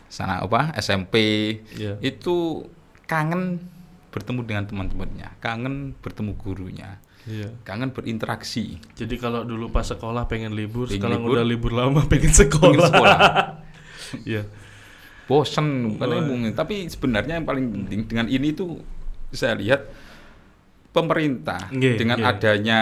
sana 0.07 0.41
apa, 0.41 0.75
SMP, 0.75 1.15
Iya. 1.73 1.99
itu 1.99 2.67
kangen 3.05 3.63
bertemu 4.09 4.41
dengan 4.43 4.65
teman-temannya, 4.65 5.29
kangen 5.39 5.75
bertemu 5.99 6.33
gurunya, 6.35 6.99
Iya. 7.25 7.51
kangen 7.63 7.91
berinteraksi. 7.91 8.79
Jadi 8.95 9.15
kalau 9.17 9.43
dulu 9.43 9.69
pas 9.69 9.85
sekolah 9.85 10.27
pengen 10.27 10.53
libur, 10.53 10.87
Pengen 10.87 10.99
sekarang 11.01 11.21
libur. 11.23 11.35
udah 11.35 11.45
libur 11.45 11.73
lama 11.73 12.01
pengen 12.13 12.33
sekolah. 12.33 12.73
Pengen 12.75 12.89
sekolah. 12.89 13.19
Iya. 14.25 14.43
Bosen, 15.29 15.93
bukannya 15.93 16.25
mungkin. 16.25 16.57
tapi 16.57 16.89
sebenarnya 16.89 17.37
yang 17.37 17.45
paling 17.45 17.69
penting 17.69 18.09
dengan 18.09 18.25
ini 18.27 18.57
tuh 18.57 18.81
saya 19.29 19.53
lihat 19.53 19.85
pemerintah 20.99 21.71
Nggih, 21.71 21.95
dengan 21.95 22.19
nggih. 22.19 22.31
adanya 22.35 22.81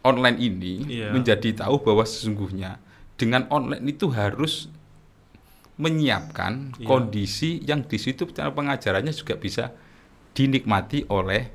online 0.00 0.38
ini 0.38 0.74
Iya. 0.86 1.10
menjadi 1.10 1.66
tahu 1.66 1.82
bahwa 1.82 2.06
sesungguhnya 2.06 2.78
dengan 3.18 3.50
online 3.50 3.82
itu 3.90 4.06
harus 4.08 4.70
menyiapkan 5.78 6.74
Iya. 6.78 6.86
kondisi 6.86 7.62
yang 7.62 7.82
di 7.82 7.98
situ 7.98 8.26
cara 8.30 8.50
pengajarannya 8.50 9.10
juga 9.10 9.34
bisa 9.34 9.70
dinikmati 10.34 11.06
oleh 11.06 11.50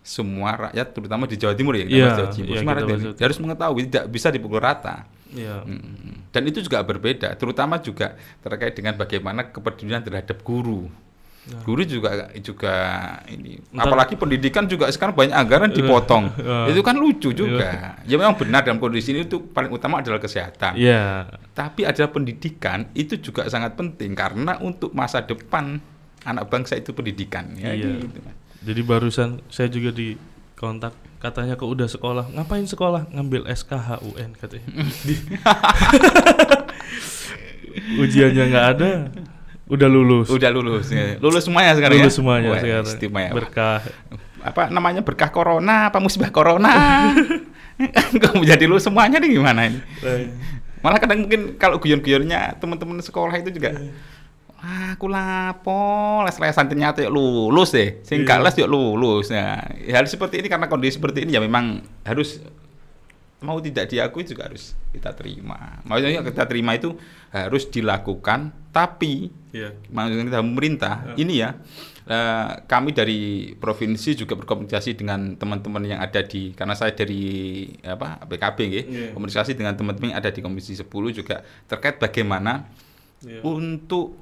semua 0.00 0.70
rakyat 0.70 0.86
terutama 0.94 1.26
di 1.26 1.34
Jawa 1.34 1.52
Timur 1.52 1.74
ya, 1.74 1.82
bahas 1.82 2.14
Jawa 2.14 2.30
Timur. 2.30 2.52
iya, 2.54 2.60
Semua 2.62 2.72
kita 2.72 2.86
rakyat 2.86 3.18
harus 3.20 3.38
mengetahui 3.42 3.82
tidak 3.90 4.04
bisa 4.06 4.28
dipukul 4.30 4.60
rata. 4.60 4.96
Hmm. 5.26 6.22
Dan 6.30 6.42
itu 6.46 6.62
juga 6.62 6.80
berbeda, 6.80 7.34
terutama 7.34 7.76
juga 7.76 8.14
terkait 8.40 8.72
dengan 8.72 8.94
bagaimana 8.94 9.50
kepedulian 9.50 10.00
terhadap 10.00 10.38
guru. 10.40 10.86
Nah. 11.46 11.62
Guru 11.62 11.86
juga 11.86 12.26
juga 12.36 12.74
ini, 13.30 13.54
Ntar- 13.70 13.86
apalagi 13.86 14.18
pendidikan 14.18 14.66
juga 14.66 14.90
sekarang 14.90 15.14
banyak 15.14 15.30
anggaran 15.30 15.70
dipotong. 15.70 16.34
Eh. 16.34 16.74
itu 16.74 16.82
kan 16.82 16.98
lucu 16.98 17.30
juga. 17.30 18.02
Ya 18.02 18.18
memang 18.18 18.34
benar 18.34 18.66
dalam 18.66 18.82
kondisi 18.82 19.14
ini 19.14 19.22
itu 19.22 19.38
paling 19.46 19.70
utama 19.70 20.02
adalah 20.02 20.18
kesehatan. 20.18 20.74
Iya. 20.74 21.30
Tapi 21.54 21.86
adalah 21.86 22.10
pendidikan 22.10 22.90
itu 22.92 23.14
juga 23.16 23.46
sangat 23.46 23.78
penting 23.78 24.12
karena 24.12 24.58
untuk 24.58 24.90
masa 24.90 25.22
depan 25.22 25.78
anak 26.26 26.50
bangsa 26.50 26.74
itu 26.74 26.90
pendidikan. 26.90 27.54
Ya, 27.54 27.70
Iya. 27.70 27.94
gitu. 28.02 28.18
Jadi 28.66 28.80
barusan 28.82 29.38
saya 29.46 29.70
juga 29.70 29.94
di 29.94 30.18
kontak 30.58 30.98
katanya 31.16 31.54
kok 31.54 31.70
udah 31.70 31.86
sekolah 31.86 32.26
ngapain 32.34 32.66
sekolah 32.66 33.06
ngambil 33.08 33.46
SKHUN 33.46 34.34
katanya 34.34 34.68
ujiannya 38.02 38.44
nggak 38.46 38.66
ada 38.72 38.90
udah 39.66 39.88
lulus. 39.90 40.26
Udah 40.30 40.50
lulus, 40.54 40.86
ya. 40.94 41.18
lulus 41.18 41.42
semuanya 41.42 41.74
sekarang 41.74 41.98
lulus 41.98 42.14
ya. 42.14 42.18
semuanya 42.22 42.48
Wah, 42.54 42.60
sekarang. 42.62 42.86
Istimewa. 42.86 43.32
berkah. 43.34 43.80
Apa 44.46 44.62
namanya 44.70 45.02
berkah 45.02 45.30
corona 45.34 45.90
apa 45.90 45.98
musibah 45.98 46.30
corona? 46.30 46.70
Kok 48.22 48.40
menjadi 48.40 48.64
lu 48.64 48.78
semuanya 48.78 49.18
nih 49.18 49.36
gimana 49.36 49.68
ini? 49.68 49.82
Malah 50.80 51.02
kadang 51.02 51.26
mungkin 51.26 51.58
kalau 51.58 51.82
guyon-guyonnya 51.82 52.56
teman-teman 52.62 53.02
sekolah 53.02 53.34
itu 53.42 53.50
juga 53.50 53.74
wah 54.56 54.96
aku 54.96 55.06
lapo 55.10 55.82
les 56.24 56.36
lesan 56.40 56.70
ternyata 56.70 57.04
yuk 57.04 57.12
lulus 57.12 57.74
deh. 57.74 58.00
Sing 58.06 58.24
gak 58.24 58.40
les 58.40 58.54
yuk 58.56 58.70
lulus. 58.70 59.28
Nah 59.34 59.66
hal 59.66 60.06
seperti 60.08 60.40
ini 60.40 60.48
karena 60.48 60.70
kondisi 60.70 60.96
seperti 60.96 61.26
ini 61.26 61.36
ya 61.36 61.42
memang 61.42 61.84
harus 62.06 62.40
mau 63.38 63.60
tidak 63.60 63.92
diakui 63.92 64.24
juga 64.24 64.48
harus 64.48 64.72
kita 64.90 65.12
terima 65.12 65.80
maksudnya 65.84 66.24
kita 66.24 66.48
terima 66.48 66.72
itu 66.72 66.96
harus 67.28 67.68
dilakukan 67.68 68.48
tapi 68.72 69.28
Iya. 69.52 69.72
maksudnya 69.88 70.40
pemerintah 70.40 70.94
ini 71.16 71.40
ya 71.40 71.56
eh, 72.04 72.50
kami 72.64 72.92
dari 72.92 73.20
provinsi 73.52 74.14
juga 74.14 74.36
berkomunikasi 74.36 74.94
dengan 74.94 75.32
teman-teman 75.34 75.84
yang 75.84 76.00
ada 76.00 76.20
di 76.20 76.52
karena 76.52 76.72
saya 76.72 76.92
dari 76.92 77.24
apa 77.82 78.20
PKB 78.24 78.58
nggih, 78.62 78.84
Iya. 78.86 79.08
komunikasi 79.12 79.52
dengan 79.52 79.74
teman-teman 79.74 80.12
yang 80.12 80.20
ada 80.20 80.28
di 80.28 80.38
Komisi 80.38 80.76
10 80.76 80.86
juga 81.10 81.40
terkait 81.66 81.96
bagaimana 81.96 82.68
Iya. 83.24 83.40
untuk 83.42 84.16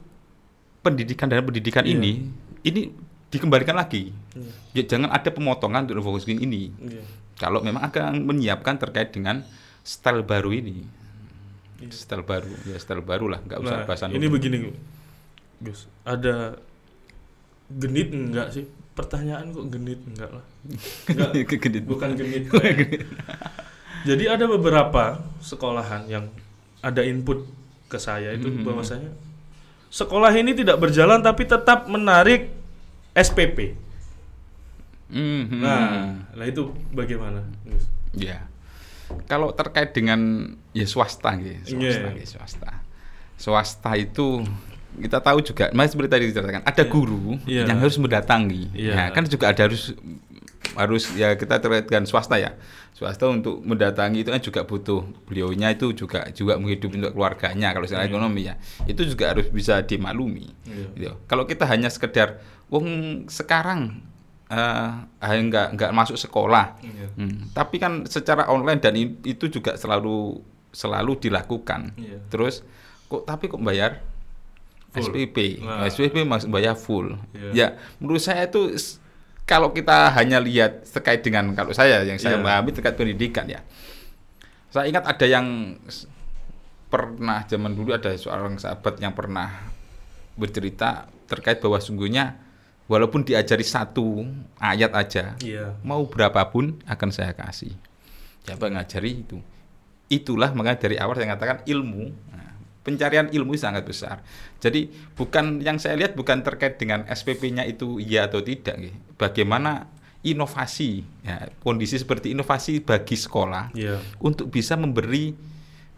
pendidikan 0.81 1.27
dan 1.29 1.43
pendidikan 1.43 1.83
Iya. 1.83 1.99
ini 1.99 2.13
ini 2.63 2.81
dikembalikan 3.29 3.75
lagi. 3.75 4.15
Iya. 4.33 4.51
Ya, 4.75 4.83
jangan 4.87 5.11
ada 5.11 5.29
pemotongan 5.29 5.85
untuk 5.85 5.99
refocusing 5.99 6.41
ini. 6.41 6.71
Iya. 6.79 7.03
Kalau 7.35 7.61
memang 7.61 7.83
akan 7.85 8.23
menyiapkan 8.23 8.77
terkait 8.77 9.11
dengan 9.11 9.43
style 9.81 10.23
baru 10.23 10.51
ini. 10.51 10.87
Iya. 11.77 11.91
Style 11.91 12.23
baru, 12.23 12.49
ya 12.65 12.77
style 12.77 13.03
baru 13.03 13.27
lah, 13.29 13.41
nggak 13.41 13.59
usah 13.59 13.77
Nah, 13.77 13.85
bahasan 13.85 14.09
ini 14.11 14.23
dulu. 14.23 14.35
begini 14.35 14.57
Gus 15.61 15.85
ada 16.03 16.57
genit 17.67 18.09
enggak 18.11 18.51
sih 18.51 18.65
pertanyaan 18.93 19.51
kok 19.51 19.67
genit 19.69 19.99
enggak 20.05 20.31
lah 20.31 20.45
Enggak, 21.09 21.31
Genit. 21.63 21.83
bukan 21.85 22.11
genit 22.15 22.45
jadi 24.09 24.25
ada 24.31 24.45
beberapa 24.47 25.19
sekolahan 25.41 26.05
yang 26.07 26.29
ada 26.79 27.01
input 27.01 27.49
ke 27.87 27.97
saya 27.97 28.33
itu 28.33 28.47
Mhm. 28.47 28.63
bahwasanya 28.63 29.11
sekolah 29.89 30.31
ini 30.33 30.53
tidak 30.53 30.77
berjalan 30.79 31.21
tapi 31.21 31.43
tetap 31.45 31.87
menarik 31.87 32.53
SPP 33.13 33.75
Mhm. 35.09 35.61
nah 35.61 36.17
nah 36.33 36.45
itu 36.45 36.73
bagaimana? 36.91 37.45
Ya. 38.15 38.47
Kalau 39.29 39.53
terkait 39.53 39.93
dengan 39.93 40.21
ya 40.73 40.89
swasta 40.89 41.37
gitu, 41.37 41.77
swasta, 41.77 42.09
Iya. 42.09 42.17
gitu, 42.17 42.29
swasta. 42.35 42.71
Swasta 43.37 43.91
itu 43.95 44.43
kita 44.95 45.19
tahu 45.19 45.43
juga, 45.43 45.69
mas 45.75 45.91
seperti 45.91 46.09
tadi 46.09 46.25
diceritakan, 46.31 46.63
ada 46.65 46.83
Iya. 46.83 46.91
guru 46.91 47.37
Iya. 47.45 47.67
yang 47.69 47.79
harus 47.83 47.99
mendatangi. 47.99 48.71
Iya. 48.73 48.93
Ya, 48.95 49.05
kan 49.11 49.27
juga 49.27 49.51
ada 49.53 49.67
harus 49.67 49.93
harus 50.75 51.13
ya 51.15 51.37
kita 51.37 51.61
terkait 51.61 51.85
dengan 51.87 52.09
swasta 52.09 52.41
ya. 52.41 52.57
Swasta 52.95 53.27
untuk 53.27 53.59
mendatangi 53.61 54.23
itu 54.23 54.31
kan 54.31 54.41
juga 54.41 54.63
butuh 54.65 55.03
beliaunya 55.27 55.75
itu 55.75 55.91
juga 55.93 56.31
juga 56.31 56.57
menghidupi 56.57 56.97
untuk 56.97 57.13
keluarganya 57.13 57.75
kalau 57.75 57.85
secara 57.85 58.07
Iya. 58.07 58.11
ekonomi 58.11 58.43
ya. 58.49 58.55
Itu 58.89 59.03
juga 59.05 59.35
harus 59.35 59.51
bisa 59.51 59.83
dimaklumi. 59.83 60.49
Iya. 60.65 60.87
Gitu. 60.97 61.15
Kalau 61.29 61.45
kita 61.45 61.67
hanya 61.69 61.91
sekedar 61.91 62.39
wong 62.71 62.87
sekarang 63.29 63.99
eh 64.55 65.41
nggak 65.41 65.75
nggak 65.75 65.91
masuk 65.91 66.15
sekolah 66.15 66.79
Iya. 66.81 67.07
Hmm, 67.15 67.51
Tapi 67.51 67.77
kan 67.77 68.05
secara 68.05 68.47
online 68.47 68.79
dan 68.79 68.95
itu 68.99 69.45
juga 69.49 69.75
selalu 69.75 70.39
selalu 70.71 71.19
dilakukan. 71.21 71.95
Iya. 71.95 72.19
Terus 72.29 72.63
kok 73.07 73.25
tapi 73.25 73.47
kok 73.47 73.61
bayar 73.61 74.01
Full. 74.95 75.11
SPP, 75.11 75.59
Nah. 75.59 75.87
SPP 75.87 76.23
mas 76.23 76.47
bayar 76.47 76.79
full. 76.79 77.19
Iya. 77.35 77.51
Ya, 77.51 77.67
menurut 77.99 78.23
saya 78.23 78.47
itu 78.47 78.71
kalau 79.43 79.71
kita 79.71 80.15
hanya 80.15 80.39
lihat 80.39 80.87
terkait 80.87 81.21
dengan 81.21 81.51
kalau 81.53 81.75
saya 81.75 82.01
yang 82.01 82.15
saya 82.17 82.39
Iya. 82.39 82.47
pahami 82.47 82.71
terkait 82.71 82.95
pendidikan 82.95 83.45
ya. 83.45 83.59
Saya 84.71 84.87
ingat 84.87 85.03
ada 85.05 85.27
yang 85.27 85.75
pernah 86.87 87.43
zaman 87.45 87.75
dulu 87.75 87.91
ada 87.91 88.15
seorang 88.15 88.55
sahabat 88.55 89.03
yang 89.03 89.11
pernah 89.11 89.67
bercerita 90.35 91.11
terkait 91.27 91.59
bahwa 91.59 91.79
sungguhnya 91.79 92.39
walaupun 92.87 93.23
diajari 93.23 93.63
satu 93.63 94.25
ayat 94.57 94.93
aja, 94.93 95.25
Iya. 95.41 95.77
mau 95.83 96.05
berapapun 96.05 96.81
akan 96.85 97.11
saya 97.11 97.33
kasih. 97.33 97.73
Siapa 98.45 98.69
ngajari 98.69 99.25
itu? 99.25 99.39
Itulah 100.07 100.53
makanya 100.53 100.85
dari 100.85 100.97
awal 100.97 101.17
saya 101.17 101.33
katakan 101.33 101.65
ilmu. 101.65 102.05
Nah, 102.29 102.53
pencarian 102.85 103.33
ilmu 103.33 103.57
sangat 103.57 103.89
besar. 103.89 104.21
Jadi 104.61 104.87
bukan 105.17 105.65
yang 105.65 105.81
saya 105.81 105.97
lihat 105.97 106.13
bukan 106.13 106.45
terkait 106.45 106.77
dengan 106.77 107.09
SPP-nya 107.09 107.65
itu 107.65 107.97
iya 107.97 108.29
atau 108.29 108.45
tidak. 108.45 108.77
Bagaimana 109.17 109.89
inovasi, 110.21 111.05
ya, 111.21 111.49
kondisi 111.61 111.97
seperti 111.97 112.33
inovasi 112.33 112.81
bagi 112.81 113.17
sekolah 113.17 113.73
Iya. 113.73 114.01
untuk 114.21 114.49
bisa 114.49 114.77
memberi 114.77 115.33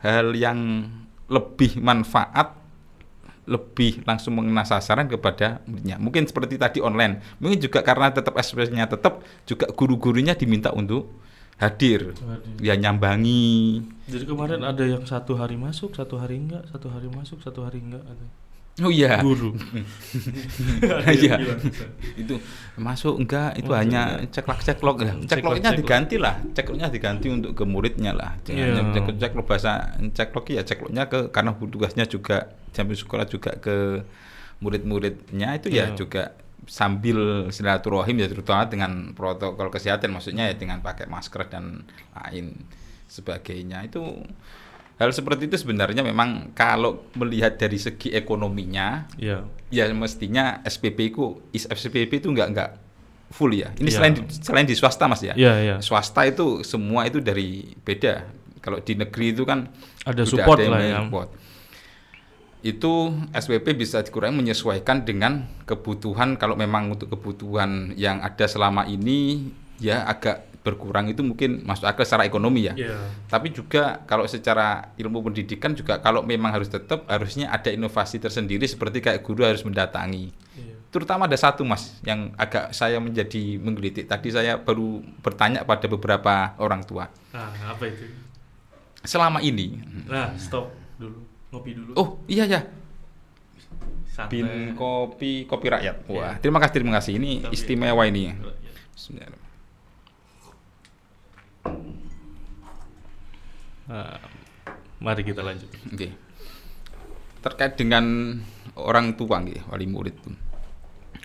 hal 0.02 0.34
yang 0.34 0.86
lebih 1.26 1.78
manfaat 1.78 2.54
lebih 3.46 4.02
langsung 4.02 4.34
mengena 4.34 4.66
sasaran 4.66 5.06
kepada 5.06 5.62
muridnya. 5.64 5.96
Mungkin 6.02 6.26
seperti 6.26 6.58
tadi 6.58 6.78
online. 6.82 7.22
Mungkin 7.38 7.62
juga 7.62 7.80
karena 7.80 8.10
tetap 8.10 8.34
SPP-nya 8.34 8.90
tetap 8.90 9.22
juga 9.46 9.70
guru-gurunya 9.70 10.34
diminta 10.34 10.74
untuk 10.74 11.22
hadir. 11.56 12.12
Hadir. 12.12 12.58
Ya 12.60 12.74
nyambangi. 12.74 13.86
Jadi 14.10 14.24
kemarin 14.26 14.62
ada 14.66 14.84
yang 14.84 15.06
satu 15.06 15.38
hari 15.38 15.54
masuk, 15.56 15.94
satu 15.94 16.18
hari 16.18 16.42
enggak, 16.42 16.66
satu 16.68 16.90
hari 16.90 17.08
masuk, 17.08 17.38
satu 17.40 17.62
hari 17.62 17.80
enggak. 17.80 18.02
Ada. 18.02 18.26
Oh 18.78 18.92
iya. 18.92 19.24
Guru. 19.24 19.56
Iya. 21.08 21.40
itu 22.14 22.36
masuk 22.76 23.16
enggak 23.16 23.56
itu 23.56 23.70
Oh, 23.70 23.76
hanya 23.76 24.20
enggak. 24.20 24.32
ceklok 24.34 24.60
ceklok 24.60 24.96
ya 24.98 25.12
Ceklok- 25.16 25.26
cekloknya 25.26 25.70
ceklok. 25.70 25.80
diganti 25.80 26.16
lah 26.16 26.34
cekloknya 26.52 26.86
diganti 26.92 27.26
untuk 27.28 27.52
ke 27.52 27.64
muridnya 27.64 28.12
lah 28.12 28.36
jangan 28.42 28.92
ceklok 28.92 29.16
ceklok 29.16 29.46
bahasa 29.46 29.72
ceklok 30.12 30.44
ya 30.50 30.62
cekloknya 30.62 31.02
ke 31.06 31.18
karena 31.30 31.56
tugasnya 31.56 32.04
juga 32.04 32.52
sambil 32.70 32.92
sekolah 32.94 33.24
juga 33.24 33.56
ke 33.56 34.04
murid-muridnya 34.58 35.56
itu 35.56 35.68
ya 35.68 35.88
Iya. 35.88 35.96
juga 35.96 36.22
sambil 36.66 37.48
silaturahim 37.48 38.16
ya 38.18 38.26
terutama 38.26 38.66
dengan 38.66 39.12
protokol 39.12 39.70
kesehatan 39.70 40.10
maksudnya 40.10 40.50
ya 40.50 40.54
dengan 40.54 40.80
pakai 40.80 41.06
masker 41.06 41.46
dan 41.46 41.86
lain 42.12 42.66
sebagainya 43.06 43.86
itu 43.86 44.02
hal 44.96 45.10
seperti 45.10 45.44
itu 45.44 45.56
sebenarnya 45.56 46.00
memang 46.00 46.52
kalau 46.52 47.04
melihat 47.14 47.54
dari 47.54 47.76
segi 47.76 48.10
ekonominya 48.10 49.04
Iya. 49.16 49.44
ya 49.68 49.84
mestinya 49.92 50.60
SPP 50.62 51.12
ku 51.12 51.44
is 51.50 51.64
SPP 51.64 52.16
itu 52.16 52.28
enggak 52.28 52.48
enggak 52.50 52.70
full 53.28 53.50
ya. 53.50 53.74
Ini 53.74 53.90
Iya. 53.90 53.96
selain 53.98 54.12
di, 54.14 54.20
selain 54.30 54.66
di 54.66 54.72
swasta 54.72 55.04
Mas 55.04 55.20
ya. 55.20 55.34
Iya, 55.34 55.52
iya. 55.58 55.76
Swasta 55.82 56.22
itu 56.24 56.62
semua 56.62 57.04
itu 57.04 57.18
dari 57.18 57.74
beda. 57.76 58.22
Kalau 58.62 58.78
di 58.78 58.94
negeri 58.94 59.30
itu 59.30 59.42
kan 59.42 59.66
Ada 60.02 60.22
support 60.24 60.58
yang 60.58 60.72
lah 60.72 60.80
ya. 60.80 60.98
support. 61.02 61.28
Itu 62.62 63.14
SPP 63.30 63.76
bisa 63.76 64.02
dikurangi 64.02 64.34
menyesuaikan 64.36 65.02
dengan 65.02 65.46
kebutuhan 65.62 66.34
kalau 66.34 66.54
memang 66.54 66.90
untuk 66.90 67.12
kebutuhan 67.12 67.94
yang 67.94 68.18
ada 68.18 68.46
selama 68.46 68.86
ini 68.86 69.50
ya 69.78 70.02
agak 70.02 70.55
berkurang 70.66 71.06
itu 71.06 71.22
mungkin 71.22 71.62
masuk 71.62 71.86
akal 71.86 72.02
secara 72.02 72.26
ekonomi 72.26 72.66
ya. 72.66 72.74
Iya. 72.74 72.98
Tapi 73.30 73.54
juga 73.54 74.02
kalau 74.02 74.26
secara 74.26 74.90
ilmu 74.98 75.22
pendidikan 75.22 75.70
juga 75.72 76.02
kalau 76.02 76.26
memang 76.26 76.50
harus 76.50 76.66
tetap 76.66 77.06
harusnya 77.06 77.46
ada 77.48 77.70
inovasi 77.70 78.18
tersendiri 78.18 78.66
seperti 78.66 78.98
kayak 78.98 79.22
guru 79.22 79.46
harus 79.46 79.62
mendatangi. 79.62 80.34
Iya. 80.58 80.74
Terutama 80.90 81.30
ada 81.30 81.38
satu 81.38 81.62
mas 81.62 82.02
yang 82.02 82.34
agak 82.34 82.74
saya 82.74 82.98
menjadi 82.98 83.62
menggelitik. 83.62 84.10
Tadi 84.10 84.34
saya 84.34 84.58
baru 84.58 84.98
bertanya 85.22 85.62
pada 85.62 85.86
beberapa 85.86 86.58
orang 86.58 86.82
tua. 86.82 87.06
Nah, 87.30 87.54
apa 87.70 87.86
itu? 87.86 88.10
Selama 89.06 89.38
ini, 89.38 89.78
Nah, 90.10 90.34
stop 90.34 90.74
dulu. 90.98 91.22
Ngopi 91.54 91.70
dulu. 91.78 91.92
oh 91.94 92.18
iya 92.26 92.42
ya, 92.42 92.66
Santai. 94.10 94.42
bin 94.42 94.74
kopi 94.74 95.46
kopi 95.46 95.66
rakyat. 95.70 96.02
Wah, 96.10 96.34
Iya. 96.34 96.42
terima 96.42 96.58
kasih 96.58 96.74
terima 96.74 96.92
kasih. 96.98 97.12
Ini 97.14 97.30
Tapi- 97.46 97.54
istimewa 97.54 98.02
ini. 98.02 98.34
Iya. 98.34 99.45
Nah, 103.86 104.18
mari 104.98 105.22
kita 105.22 105.40
lanjut. 105.40 105.70
Oke. 105.88 106.10
Terkait 107.38 107.78
dengan 107.78 108.04
orang 108.74 109.14
tua 109.14 109.38
nggih, 109.38 109.62
wali 109.70 109.86
murid 109.86 110.14
itu. 110.16 110.30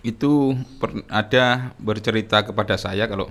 Itu 0.03 0.31
per- 0.77 1.05
ada 1.07 1.73
bercerita 1.77 2.41
kepada 2.41 2.77
saya 2.77 3.05
kalau 3.05 3.29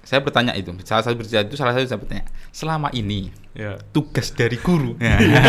saya 0.00 0.20
bertanya 0.20 0.52
itu, 0.52 0.68
salah 0.84 1.00
satu 1.00 1.16
bercerita 1.16 1.48
itu 1.48 1.56
salah 1.56 1.72
satu 1.72 1.88
saya 1.88 1.96
bertanya, 1.96 2.24
selama 2.52 2.92
ini 2.92 3.32
Ya. 3.56 3.80
tugas 3.88 4.28
dari 4.30 4.60
guru, 4.60 5.00
Ya, 5.00 5.16
itu. 5.24 5.40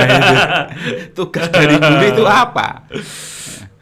tugas 1.11 1.51
dari 1.51 1.75
guru 1.75 2.03
itu 2.05 2.23
apa? 2.23 2.87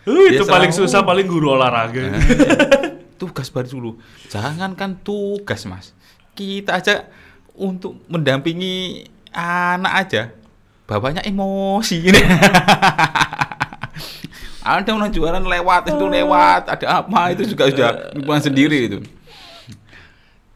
Uh, 0.04 0.34
itu 0.34 0.42
Dia 0.42 0.50
paling 0.50 0.74
selalu- 0.74 0.90
susah 0.90 1.06
paling 1.06 1.30
guru 1.30 1.54
olahraga. 1.54 2.18
tugas 3.22 3.54
baru 3.54 3.70
dulu, 3.70 3.92
jangankan 4.28 4.98
tugas 4.98 5.62
mas, 5.64 5.94
kita 6.34 6.82
aja 6.82 7.08
untuk 7.54 8.02
mendampingi 8.10 9.06
anak 9.34 9.94
aja, 10.06 10.22
bapaknya 10.86 11.22
emosi 11.26 11.98
ini. 12.10 12.22
ada 14.64 14.96
orang 14.96 15.12
jualan 15.12 15.44
lewat 15.44 15.92
itu 15.92 16.06
lewat, 16.08 16.62
ada 16.72 17.04
apa 17.04 17.36
itu 17.36 17.44
juga 17.52 17.68
sudah 17.68 17.90
hubungan 18.16 18.42
sendiri 18.42 18.78
itu. 18.88 19.00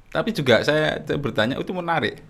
Tapi 0.08 0.32
juga 0.32 0.64
saya 0.64 0.98
bertanya 1.20 1.60
itu 1.60 1.72
menarik. 1.76 2.24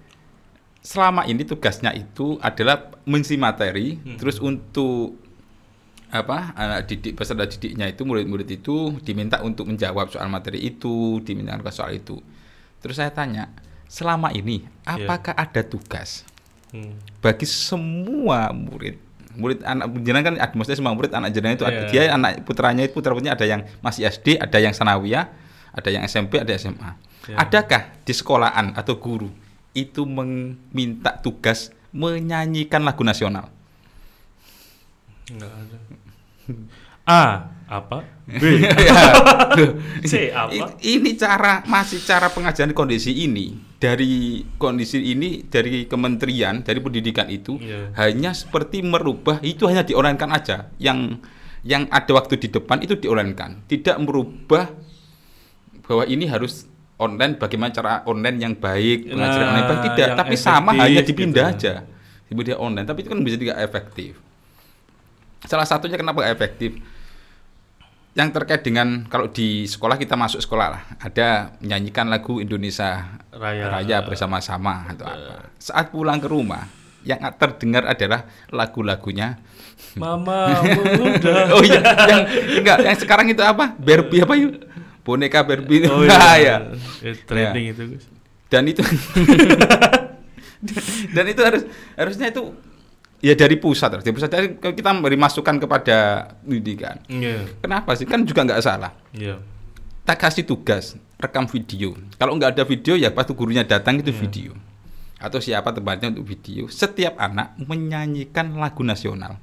Selama 0.81 1.27
ini 1.29 1.45
tugasnya 1.45 1.93
itu 1.93 2.41
adalah 2.41 2.89
mengisi 3.05 3.37
materi, 3.37 3.99
Hmm. 4.01 4.17
terus 4.17 4.41
untuk 4.41 5.19
apa 6.07 6.55
anak 6.55 6.87
didik 6.87 7.19
peserta 7.19 7.43
didiknya 7.43 7.91
itu 7.91 8.07
murid-murid 8.07 8.47
itu 8.47 8.95
diminta 9.03 9.43
untuk 9.43 9.67
menjawab 9.67 10.07
soal 10.07 10.31
materi 10.31 10.63
itu, 10.63 11.19
diminta 11.21 11.59
soal 11.69 11.99
itu. 11.99 12.17
Terus 12.77 12.95
saya 12.95 13.09
tanya, 13.09 13.49
selama 13.87 14.29
ini 14.31 14.67
apakah 14.83 15.33
ada 15.33 15.61
tugas 15.63 16.23
Hmm. 16.67 16.99
bagi 17.23 17.47
semua 17.47 18.51
murid? 18.51 18.99
Murid 19.37 19.63
anak 19.63 19.87
jenengan 20.03 20.35
kan 20.35 20.51
maksudnya 20.51 20.77
semua 20.81 20.91
murid 20.91 21.13
anak 21.15 21.31
jenengan 21.31 21.55
itu 21.55 21.63
ada, 21.63 21.81
Iya. 21.87 21.89
dia 21.89 22.03
anak 22.11 22.43
putranya 22.43 22.83
itu 22.83 22.91
putra 22.91 23.15
putranya 23.15 23.39
ada 23.39 23.47
yang 23.47 23.61
masih 23.79 24.03
SD, 24.03 24.35
ada 24.35 24.57
yang 24.59 24.75
sanawiyah, 24.75 25.31
ada 25.71 25.89
yang 25.93 26.03
SMP, 26.03 26.41
ada 26.43 26.51
SMA. 26.51 26.97
Iya. 27.29 27.35
Adakah 27.39 27.81
di 28.03 28.11
sekolahan 28.11 28.75
atau 28.75 28.99
guru 28.99 29.31
itu 29.71 30.03
meminta 30.03 31.15
tugas 31.21 31.71
menyanyikan 31.93 32.83
lagu 32.83 33.05
nasional? 33.05 33.47
Enggak 35.31 35.51
ada. 35.55 35.77
A 37.07 37.23
apa? 37.67 38.03
B. 38.27 38.43
Ya. 38.67 38.91
C 40.03 40.29
apa? 40.29 40.75
Ini 40.77 41.15
cara 41.15 41.63
masih 41.65 41.99
cara 41.99 42.27
pengajaran 42.27 42.71
kondisi 42.71 43.15
ini 43.15 43.55
dari 43.77 44.43
kondisi 44.55 44.99
ini 45.01 45.43
dari 45.43 45.85
kementerian 45.85 46.59
dari 46.61 46.77
pendidikan 46.77 47.27
itu 47.27 47.55
Iya. 47.57 47.95
hanya 47.95 48.31
seperti 48.31 48.81
merubah 48.81 49.39
itu 49.39 49.63
hanya 49.65 49.81
diorenkan 49.81 50.27
aja 50.29 50.67
yang 50.77 51.23
yang 51.63 51.87
ada 51.87 52.11
waktu 52.11 52.35
di 52.37 52.47
depan 52.49 52.79
itu 52.79 52.95
diorenkan 52.95 53.63
tidak 53.65 53.95
merubah 53.97 54.67
bahwa 55.83 56.03
ini 56.05 56.27
harus 56.27 56.67
online 56.97 57.37
bagaimana 57.37 57.71
cara 57.71 57.91
online 58.03 58.37
yang 58.39 58.53
baik 58.53 59.07
pengajaran 59.07 59.21
Nah, 59.45 59.51
online 59.53 59.67
baik 59.67 59.81
tidak 59.87 60.07
tapi 60.15 60.35
sama 60.35 60.71
efektif 60.71 60.81
hanya 60.81 60.99
gitu. 60.99 61.09
dipindah 61.13 61.45
aja 61.47 61.73
dipindah 62.27 62.57
online 62.57 62.85
tapi 62.85 62.99
itu 63.01 63.09
kan 63.09 63.19
bisa 63.21 63.37
tidak 63.37 63.57
efektif 63.61 64.17
salah 65.43 65.63
satunya 65.63 65.95
kenapa 65.95 66.25
efektif 66.25 66.75
yang 68.17 68.33
terkait 68.33 68.65
dengan 68.65 69.05
kalau 69.05 69.29
di 69.29 69.69
sekolah 69.69 69.93
kita 69.93 70.17
masuk 70.17 70.41
sekolah 70.41 70.67
lah. 70.73 70.81
Ada 70.97 71.53
menyanyikan 71.61 72.09
lagu 72.09 72.41
Indonesia 72.41 73.21
Raya. 73.29 73.69
Raya 73.69 74.01
bersama-sama 74.01 74.89
atau 74.89 75.05
apa. 75.05 75.53
Saat 75.61 75.93
pulang 75.93 76.17
ke 76.17 76.25
rumah 76.25 76.65
yang 77.05 77.21
terdengar 77.37 77.85
adalah 77.85 78.25
lagu-lagunya. 78.49 79.37
Mama 79.93 80.49
oh 81.53 81.61
iya 81.61 81.79
yang 82.09 82.21
enggak 82.57 82.77
yang 82.81 82.97
sekarang 82.97 83.29
itu 83.29 83.45
apa? 83.45 83.77
Barbie 83.77 84.25
apa 84.25 84.33
yuk? 84.33 84.65
Boneka 85.05 85.45
Barbie. 85.45 85.85
Oh 85.85 86.01
Nah, 86.01 86.35
iya. 86.41 86.73
ya. 87.05 87.05
Eh, 87.05 87.15
Trending 87.21 87.65
itu, 87.77 87.83
Gus. 87.95 88.05
dan 88.49 88.63
itu 88.65 88.81
dan 91.15 91.25
itu 91.29 91.41
harus 91.45 91.63
harusnya 91.93 92.33
itu 92.33 92.49
ya 93.17 93.33
dari 93.33 93.57
pusat 93.57 93.97
dari 93.97 94.13
pusat 94.13 94.29
dari 94.29 94.47
kita 94.57 94.89
memberi 94.93 95.17
masukan 95.17 95.57
kepada 95.57 95.97
pendidikan 96.41 97.01
Iya. 97.09 97.49
kenapa 97.59 97.97
sih 97.97 98.05
kan 98.05 98.21
juga 98.21 98.45
nggak 98.45 98.61
salah 98.61 98.93
Iya. 99.11 99.41
kita 100.05 100.13
kasih 100.15 100.43
tugas 100.45 100.93
rekam 101.17 101.49
video 101.49 101.97
kalau 102.15 102.37
nggak 102.37 102.53
ada 102.57 102.63
video 102.63 102.93
ya 102.93 103.09
pasti 103.09 103.33
gurunya 103.33 103.65
datang 103.65 103.97
itu 103.99 104.13
Iya. 104.13 104.19
video 104.21 104.51
atau 105.17 105.41
siapa 105.41 105.73
tempatnya 105.73 106.13
untuk 106.13 106.29
video, 106.29 106.69
setiap 106.69 107.17
anak 107.17 107.57
menyanyikan 107.57 108.53
lagu 108.53 108.85
nasional. 108.85 109.41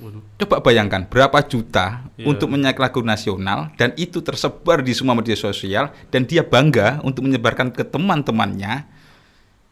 Waduh. 0.00 0.24
Coba 0.40 0.64
bayangkan 0.64 1.04
berapa 1.04 1.44
juta 1.44 2.08
Iya. 2.16 2.24
untuk 2.24 2.48
menyanyikan 2.48 2.88
lagu 2.88 3.04
nasional 3.04 3.68
dan 3.76 3.92
itu 4.00 4.24
tersebar 4.24 4.80
di 4.80 4.96
semua 4.96 5.12
media 5.12 5.36
sosial 5.36 5.92
dan 6.08 6.24
dia 6.24 6.40
bangga 6.40 7.04
untuk 7.04 7.28
menyebarkan 7.28 7.68
ke 7.68 7.84
teman-temannya. 7.84 8.88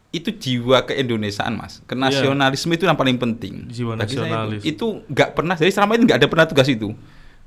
Itu 0.09 0.33
jiwa 0.33 0.81
keindonesiaan 0.83 1.53
mas, 1.53 1.85
kenasionalisme 1.85 2.73
itu 2.73 2.83
yang 2.83 2.97
paling 2.97 3.15
penting. 3.15 3.69
Jiwa 3.69 3.93
Bagi 3.93 4.17
saya 4.17 4.25
nasionalis. 4.25 4.61
itu, 4.61 4.69
itu 4.97 5.05
nggak 5.05 5.29
pernah, 5.31 5.53
jadi 5.53 5.69
selama 5.69 5.91
ini 5.93 6.03
nggak 6.03 6.19
ada 6.19 6.27
pernah 6.27 6.45
tugas 6.45 6.65
itu. 6.65 6.97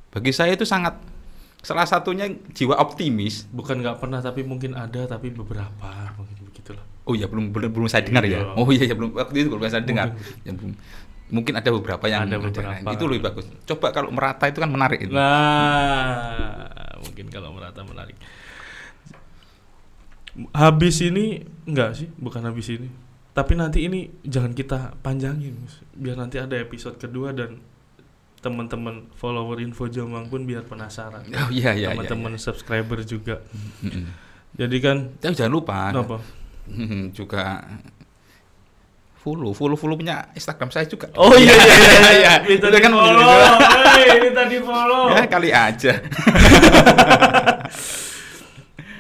Bagi 0.08 0.30
saya 0.30 0.54
itu 0.54 0.62
sangat 0.62 0.94
salah 1.58 1.82
satunya 1.82 2.30
jiwa 2.50 2.78
optimis. 2.78 3.50
Bukan 3.50 3.82
nggak 3.82 3.98
pernah 3.98 4.18
tapi 4.18 4.42
mungkin 4.42 4.74
ada 4.74 5.06
tapi 5.06 5.30
beberapa 5.30 5.90
mungkin 6.14 6.38
begitulah. 6.44 6.86
Oh 7.02 7.14
ya 7.14 7.26
belum 7.26 7.50
belum, 7.50 7.70
belum 7.72 7.88
saya 7.88 8.06
dengar 8.06 8.22
Iya. 8.22 8.38
ya. 8.46 8.54
Oh 8.54 8.66
iya 8.68 8.84
ya 8.84 8.94
belum 8.94 9.10
waktu 9.10 9.34
itu 9.36 9.48
belum 9.50 9.62
saya 9.66 9.82
dengar. 9.82 10.14
Ya, 10.46 10.54
belum. 10.54 10.78
Mungkin 11.32 11.56
ada 11.56 11.66
beberapa 11.66 12.04
yang 12.06 12.28
Ada 12.28 12.38
beberapa. 12.38 12.92
itu 12.92 13.04
lebih 13.10 13.22
bagus. 13.24 13.44
Coba 13.64 13.90
kalau 13.90 14.12
merata 14.12 14.46
itu 14.46 14.60
kan 14.60 14.68
menarik 14.68 15.02
itu. 15.02 15.10
Nah, 15.10 16.70
mungkin 17.00 17.26
kalau 17.26 17.50
merata 17.50 17.82
menarik. 17.82 18.14
Habis 20.52 20.96
ini 21.02 21.44
enggak 21.64 21.90
sih, 21.94 22.08
bukan 22.14 22.42
habis 22.42 22.68
ini. 22.68 22.88
Tapi 23.32 23.52
nanti 23.54 23.82
ini 23.82 24.12
jangan 24.22 24.52
kita 24.52 24.92
panjangin, 25.00 25.56
Mas. 25.56 25.80
biar 25.92 26.16
nanti 26.16 26.36
ada 26.36 26.52
episode 26.54 26.96
kedua 26.96 27.32
dan 27.32 27.64
teman-teman 28.38 29.06
follower 29.14 29.56
Info 29.58 29.86
Jombang 29.86 30.26
pun 30.26 30.42
biar 30.42 30.62
penasaran. 30.62 31.22
Oh 31.24 31.48
iya 31.48 31.72
iya. 31.72 31.88
iya, 31.88 31.88
teman-teman 31.94 32.36
subscriber 32.36 33.00
juga. 33.02 33.40
iya. 33.80 33.88
Mm-mm. 33.88 34.06
Jadi 34.52 34.76
kan 34.78 34.96
Tapi 35.16 35.32
jangan 35.32 35.54
lupa 35.54 35.76
apa? 35.90 36.18
Juga 37.10 37.64
follow 39.16 39.54
follow 39.54 39.78
follow 39.78 39.94
punya 39.94 40.28
Instagram 40.34 40.68
saya 40.68 40.84
juga. 40.84 41.08
Oh 41.14 41.32
iya 41.32 41.54
iya 41.54 41.76
iya, 41.78 42.10
iya. 42.12 42.32
minta 42.42 42.66
Itu 42.66 42.74
di 42.74 42.82
kan 42.82 42.92
follow. 42.92 43.16
menjadi- 43.16 43.64
Hei, 43.96 44.18
minta 44.20 44.42
di 44.44 44.58
follow. 44.60 45.04
Ya 45.08 45.24
kali 45.24 45.48
aja. 45.48 45.92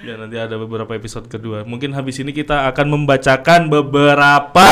Ya 0.02 0.18
nanti 0.18 0.34
ada 0.34 0.58
beberapa 0.58 0.90
episode 0.92 1.30
kedua. 1.30 1.62
Mungkin 1.62 1.94
habis 1.94 2.18
ini 2.18 2.34
kita 2.34 2.66
akan 2.68 2.86
membacakan 2.90 3.70
beberapa 3.70 4.70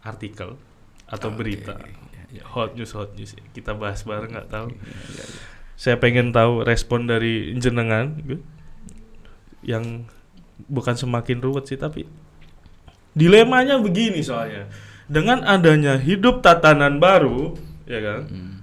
artikel 0.00 0.56
atau 1.04 1.28
Oke, 1.28 1.36
berita 1.38 1.76
ya, 1.76 2.40
ya. 2.40 2.44
hot 2.48 2.72
news 2.72 2.96
hot 2.96 3.12
news. 3.14 3.36
Kita 3.52 3.76
bahas 3.76 4.00
bareng 4.02 4.32
nggak 4.32 4.48
tahu. 4.48 4.72
Ya, 4.72 5.20
ya. 5.20 5.24
Saya 5.76 5.96
pengen 6.00 6.32
tahu 6.32 6.64
respon 6.64 7.04
dari 7.04 7.52
jenengan 7.58 8.16
gitu. 8.22 8.40
yang 9.62 10.06
bukan 10.66 10.94
semakin 10.94 11.38
ruwet 11.38 11.66
sih 11.66 11.78
tapi 11.78 12.02
dilemanya 13.14 13.78
begini 13.78 14.18
soalnya 14.22 14.66
dengan 15.06 15.42
adanya 15.42 15.98
hidup 15.98 16.42
tatanan 16.42 16.98
baru 16.98 17.54
ya 17.86 17.98
kan 18.02 18.20
Hmm. 18.26 18.58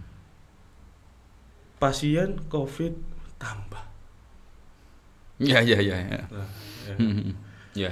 pasien 1.80 2.44
covid 2.52 2.96
Ya 5.40 5.64
ya 5.64 5.80
ya. 5.80 5.98
ya. 6.04 6.22
Ya. 7.74 7.92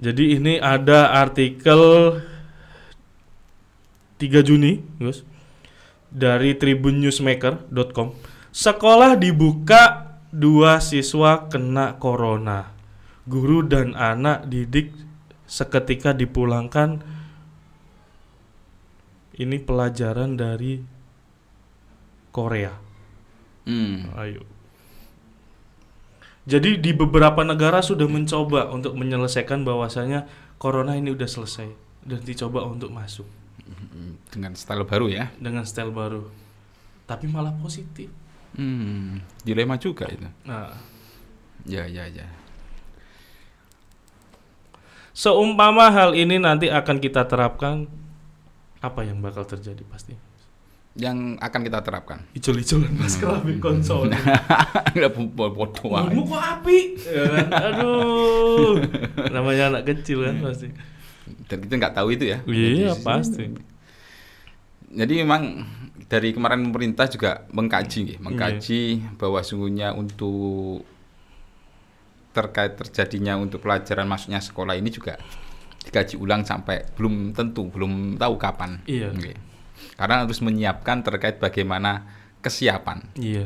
Jadi 0.00 0.40
ini 0.40 0.58
ada 0.58 1.14
artikel 1.14 2.18
3 4.18 4.42
Juni, 4.42 4.82
Gus. 4.98 5.22
Dari 6.10 6.58
tribunnewsmaker.com. 6.58 8.08
Sekolah 8.50 9.14
dibuka, 9.14 10.18
dua 10.34 10.82
siswa 10.82 11.46
kena 11.46 11.94
corona. 12.02 12.74
Guru 13.30 13.62
dan 13.62 13.94
anak 13.94 14.50
didik 14.50 14.90
seketika 15.46 16.10
dipulangkan. 16.10 16.98
Ini 19.38 19.56
pelajaran 19.62 20.34
dari 20.34 20.82
Korea. 22.34 22.74
Hmm. 23.64 24.10
Ayo. 24.18 24.42
Jadi 26.48 26.80
di 26.80 26.96
beberapa 26.96 27.44
negara 27.44 27.84
sudah 27.84 28.08
mencoba 28.08 28.72
untuk 28.72 28.96
menyelesaikan 28.96 29.60
bahwasanya 29.60 30.24
corona 30.56 30.96
ini 30.96 31.12
udah 31.12 31.28
selesai 31.28 31.68
dan 32.00 32.20
dicoba 32.24 32.64
untuk 32.64 32.88
masuk 32.88 33.28
Dengan 34.32 34.56
style 34.56 34.88
baru 34.88 35.06
ya. 35.10 35.28
dengan 35.36 35.62
style 35.68 35.92
baru. 35.92 36.24
Tapi 37.04 37.26
malah 37.28 37.52
positif. 37.58 38.08
Hmm. 38.56 39.20
Dilema 39.42 39.76
juga 39.76 40.08
itu. 40.08 40.26
Nah, 40.42 40.74
Ya 41.68 41.84
ya 41.84 42.08
ya. 42.08 42.24
seumpama 45.12 45.92
hal 45.92 46.16
ini 46.16 46.40
nanti 46.40 46.72
akan 46.72 46.96
kita 46.98 47.28
terapkan 47.28 47.84
apa 48.80 49.04
yang 49.04 49.20
bakal 49.20 49.44
terjadi 49.44 49.84
pasti? 49.84 50.16
Yang 50.98 51.38
akan 51.38 51.60
kita 51.62 51.78
terapkan. 51.86 52.18
Icul-iculan 52.34 52.90
mas 52.98 53.14
kelamin 53.14 53.62
konsol. 53.62 54.10
Enggak 54.94 55.12
bodoh 55.14 55.90
aja. 55.94 56.10
Ilmu 56.10 56.22
kok 56.26 56.42
api? 56.58 56.78
Ya 57.06 57.22
kan? 57.30 57.46
Aduh. 57.70 58.74
Namanya 59.30 59.70
anak 59.70 59.86
kecil 59.86 60.26
kan 60.26 60.42
pasti. 60.42 60.66
Dan 61.46 61.62
kita 61.62 61.74
nggak 61.78 61.94
tahu 61.94 62.08
itu 62.18 62.24
ya. 62.26 62.42
Iya, 62.42 62.98
pasti. 63.06 63.54
Jadi 64.90 65.12
memang 65.22 65.62
dari 66.10 66.34
kemarin 66.34 66.66
pemerintah 66.66 67.06
juga 67.06 67.46
mengkaji, 67.54 67.98
nggih, 68.02 68.18
mengkaji 68.18 68.82
Iya. 68.98 69.14
bahwa 69.14 69.38
sungguhnya 69.46 69.94
untuk 69.94 70.82
terkait 72.34 72.74
terjadinya 72.74 73.38
untuk 73.38 73.62
pelajaran 73.62 74.06
masuknya 74.06 74.42
sekolah 74.42 74.74
ini 74.74 74.90
juga 74.90 75.18
dikaji 75.86 76.18
ulang 76.18 76.42
sampai 76.42 76.82
belum 76.98 77.30
tentu, 77.30 77.70
belum 77.70 78.18
tahu 78.18 78.34
kapan. 78.42 78.82
Iya. 78.90 79.14
Nggih. 79.14 79.36
Karena 80.00 80.24
harus 80.24 80.40
menyiapkan 80.40 81.04
terkait 81.04 81.36
bagaimana 81.36 82.08
kesiapan 82.40 83.04
Iya. 83.20 83.44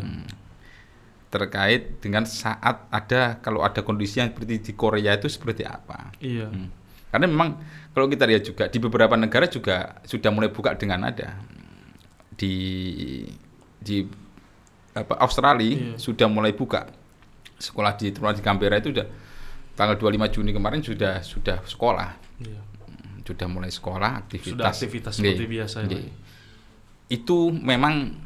terkait 1.26 1.98
dengan 1.98 2.22
saat 2.22 2.86
ada 2.94 3.42
kalau 3.42 3.66
ada 3.66 3.82
kondisi 3.82 4.22
yang 4.22 4.30
seperti 4.30 4.62
di 4.62 4.72
Korea 4.72 5.18
itu 5.18 5.26
seperti 5.26 5.66
apa. 5.66 6.14
Iya. 6.22 6.46
Hmm. 6.46 6.70
Karena 7.10 7.26
memang 7.26 7.58
kalau 7.90 8.06
kita 8.06 8.22
lihat 8.22 8.46
juga 8.46 8.70
di 8.70 8.78
beberapa 8.78 9.18
negara 9.18 9.50
juga 9.50 9.98
sudah 10.06 10.30
mulai 10.30 10.50
buka 10.50 10.78
dengan 10.78 11.10
ada 11.10 11.34
di 12.34 12.54
di 13.78 14.06
apa 14.94 15.18
Australia 15.18 15.74
Iya. 15.74 15.94
sudah 15.98 16.30
mulai 16.30 16.54
buka 16.54 16.86
sekolah 17.58 17.98
di 17.98 18.14
terutama 18.14 18.34
di 18.34 18.42
Canberra 18.42 18.78
itu 18.78 18.94
sudah 18.94 19.06
tanggal 19.74 19.98
25 19.98 20.30
Juni 20.30 20.54
kemarin 20.54 20.86
sudah 20.86 21.18
sudah 21.18 21.66
sekolah 21.66 22.14
Iya. 22.46 22.62
sudah 23.26 23.46
mulai 23.50 23.74
sekolah 23.74 24.22
aktivitas 24.22 24.54
Sudah 24.54 24.70
aktivitas 24.70 25.12
seperti 25.18 25.46
biasa 25.50 25.76
ya? 25.82 25.98
Itu 27.06 27.50
memang 27.50 28.16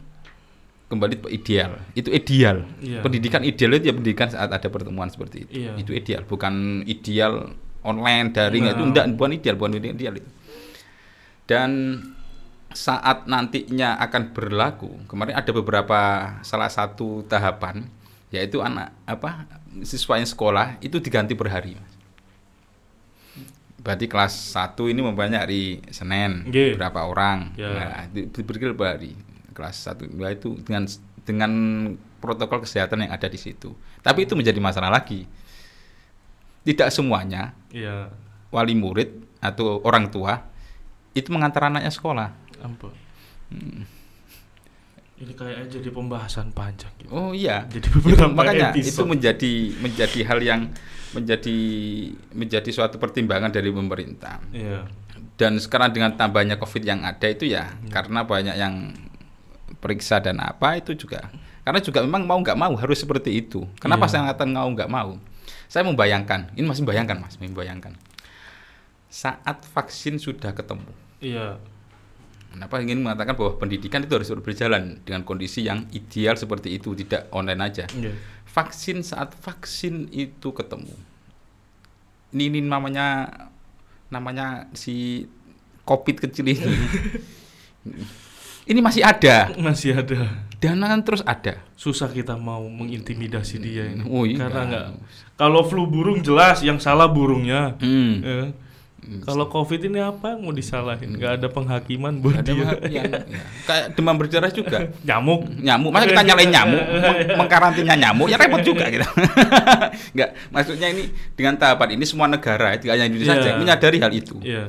kembali 0.88 1.20
ke 1.20 1.28
ideal 1.30 1.76
itu 1.92 2.08
ideal 2.08 2.64
Iya. 2.80 3.04
pendidikan 3.04 3.42
ideal 3.42 3.76
itu 3.76 3.84
ya 3.86 3.94
pendidikan 3.94 4.28
saat 4.28 4.48
ada 4.48 4.68
pertemuan 4.68 5.08
seperti 5.08 5.44
itu 5.44 5.52
Iya. 5.58 5.72
itu 5.76 5.92
ideal 5.92 6.24
bukan 6.24 6.80
ideal 6.84 7.52
online 7.82 8.32
daring 8.32 8.64
Nah. 8.64 8.72
itu 8.72 8.82
enggak 8.82 9.04
bukan 9.12 9.32
ideal 9.34 9.54
bukan 9.56 9.72
ideal 9.76 10.14
itu 10.16 10.30
dan 11.44 12.00
saat 12.68 13.24
nantinya 13.24 13.96
akan 13.98 14.32
berlaku 14.32 14.88
kemarin 15.04 15.36
ada 15.36 15.50
beberapa 15.50 16.00
salah 16.40 16.68
satu 16.68 17.24
tahapan 17.24 17.88
yaitu 18.28 18.60
anak 18.60 18.92
apa 19.04 19.48
siswa 19.80 20.16
yang 20.16 20.28
sekolah 20.28 20.76
itu 20.78 21.00
diganti 21.00 21.32
per 21.32 21.48
hari. 21.48 21.80
Berarti 23.78 24.06
kelas 24.06 24.34
1 24.52 24.74
ini 24.86 25.00
mempunyai 25.00 25.38
hari 25.38 25.62
Senin 25.88 26.44
Nggih. 26.44 26.74
berapa 26.74 27.04
orang 27.04 27.54
Ya. 27.54 27.70
nah, 27.70 28.04
diberi 28.10 28.74
per 28.74 28.98
hari 28.98 29.12
kelas 29.52 29.76
1 29.94 30.10
nah, 30.12 30.28
itu 30.28 30.58
dengan 30.60 30.82
dengan 31.22 31.52
protokol 32.18 32.62
kesehatan 32.62 33.06
yang 33.06 33.12
ada 33.12 33.26
di 33.26 33.38
situ 33.38 33.72
tapi 34.00 34.26
itu 34.26 34.34
menjadi 34.34 34.58
masalah 34.58 34.90
lagi 34.90 35.26
tidak 36.62 36.90
semuanya 36.90 37.54
Iya. 37.70 38.10
wali 38.48 38.74
murid 38.74 39.08
atau 39.38 39.78
orang 39.80 40.10
tua 40.10 40.42
itu 41.12 41.30
mengantar 41.30 41.70
anaknya 41.70 41.90
sekolah 41.90 42.28
Ampun. 42.58 42.90
Hmm. 43.48 43.86
Ini 45.18 45.34
kayaknya 45.34 45.66
jadi 45.78 45.90
pembahasan 45.90 46.50
panjang 46.50 46.90
gitu. 46.98 47.10
Oh 47.10 47.30
iya. 47.30 47.66
Jadi 47.66 47.86
Itu, 47.86 48.26
makanya 48.30 48.70
itu 48.70 48.86
episode. 48.86 49.06
menjadi 49.08 49.52
menjadi 49.78 50.20
hal 50.22 50.38
yang 50.38 50.60
menjadi 51.16 51.56
menjadi 52.36 52.70
suatu 52.72 53.00
pertimbangan 53.00 53.48
dari 53.52 53.72
pemerintah. 53.72 54.40
Iya. 54.52 54.84
Dan 55.38 55.56
sekarang 55.62 55.94
dengan 55.94 56.18
tambahnya 56.18 56.58
Covid 56.58 56.82
yang 56.82 57.06
ada 57.06 57.26
itu 57.30 57.46
ya 57.46 57.70
karena 57.94 58.26
banyak 58.26 58.56
yang 58.58 58.92
periksa 59.78 60.18
dan 60.18 60.42
apa 60.42 60.76
itu 60.82 60.98
juga. 60.98 61.30
Karena 61.62 61.84
juga 61.84 62.00
memang 62.00 62.24
mau 62.24 62.40
nggak 62.40 62.58
mau 62.58 62.72
harus 62.74 62.98
seperti 62.98 63.44
itu. 63.44 63.68
Kenapa 63.78 64.08
Iya. 64.08 64.10
saya 64.16 64.20
mengatakan 64.26 64.50
mau 64.50 64.68
nggak 64.72 64.90
mau? 64.90 65.10
Saya 65.68 65.84
membayangkan, 65.84 66.56
ini 66.56 66.64
masih 66.64 66.80
membayangkan 66.88 67.16
mas, 67.20 67.36
membayangkan. 67.36 67.92
Saat 69.08 69.68
vaksin 69.72 70.16
sudah 70.16 70.52
ketemu, 70.56 70.88
Iya. 71.20 71.60
Kenapa 72.48 72.80
ingin 72.80 73.04
mengatakan 73.04 73.36
bahwa 73.36 73.60
pendidikan 73.60 74.02
itu 74.02 74.16
harus 74.16 74.32
berjalan 74.40 74.98
dengan 75.04 75.22
kondisi 75.22 75.68
yang 75.68 75.84
ideal 75.92 76.34
seperti 76.34 76.80
itu, 76.80 76.96
tidak 76.96 77.28
online 77.30 77.60
aja. 77.60 77.84
Iya. 77.92 78.16
Vaksin 78.48 79.04
saat 79.04 79.36
vaksin 79.36 80.08
itu 80.10 80.48
ketemu. 80.56 80.96
Ini, 82.32 82.48
ini 82.48 82.60
namanya 82.64 83.28
namanya 84.08 84.72
si 84.72 85.28
covid 85.84 86.16
kecil 86.20 86.52
ini 86.52 86.60
ini 88.70 88.80
masih 88.84 89.00
ada 89.04 89.52
Masih 89.56 89.96
ada. 89.96 90.44
dana 90.60 90.84
kan 90.92 91.00
terus 91.04 91.24
ada 91.24 91.60
Susah 91.78 92.10
kita 92.12 92.34
mau 92.36 92.60
mengintimidasi 92.66 93.56
dia 93.62 93.86
ini. 93.88 94.02
Oh, 94.10 94.26
iya. 94.26 94.44
Karena 94.44 94.60
enggak 94.66 94.86
kalau 95.38 95.62
flu 95.64 95.86
burung 95.86 96.18
jelas 96.20 96.60
yang 96.66 96.82
salah 96.82 97.06
burungnya. 97.06 97.78
hmm. 97.78 98.12
Ya. 98.20 98.40
Kalau 99.18 99.46
covid 99.46 99.80
ini 99.82 99.98
apa 99.98 100.32
yang 100.32 100.40
mau 100.40 100.50
disalahin? 100.50 101.14
Nggak 101.14 101.32
ada 101.34 101.48
penghakiman 101.48 102.18
buat 102.18 102.38
ada 102.38 102.46
dia. 102.46 102.60
yang 102.60 102.76
ya, 102.94 103.02
kayak 103.64 103.86
demam 103.92 104.14
berdarah 104.14 104.48
juga 104.48 104.92
Nyamuk. 105.08 105.48
nyamuk 105.54 105.90
masa 105.90 106.06
kita 106.06 106.22
nyalain 106.22 106.48
nyamuk 106.48 106.82
meng- 107.02 107.20
mengkarantina 107.36 107.94
nyamuk 107.94 108.26
ya 108.26 108.36
repot 108.36 108.60
juga 108.60 108.84
gitu 108.86 109.08
nggak 110.12 110.30
maksudnya 110.48 110.88
ini 110.88 111.08
dengan 111.32 111.56
tahapan 111.56 111.94
ini 111.94 112.04
semua 112.04 112.26
negara 112.26 112.74
tidak 112.74 112.94
hanya 112.94 113.06
Indonesia 113.06 113.30
Iya. 113.30 113.42
saja 113.42 113.50
menyadari 113.56 113.98
hal 113.98 114.12
itu 114.12 114.36
Iya. 114.40 114.64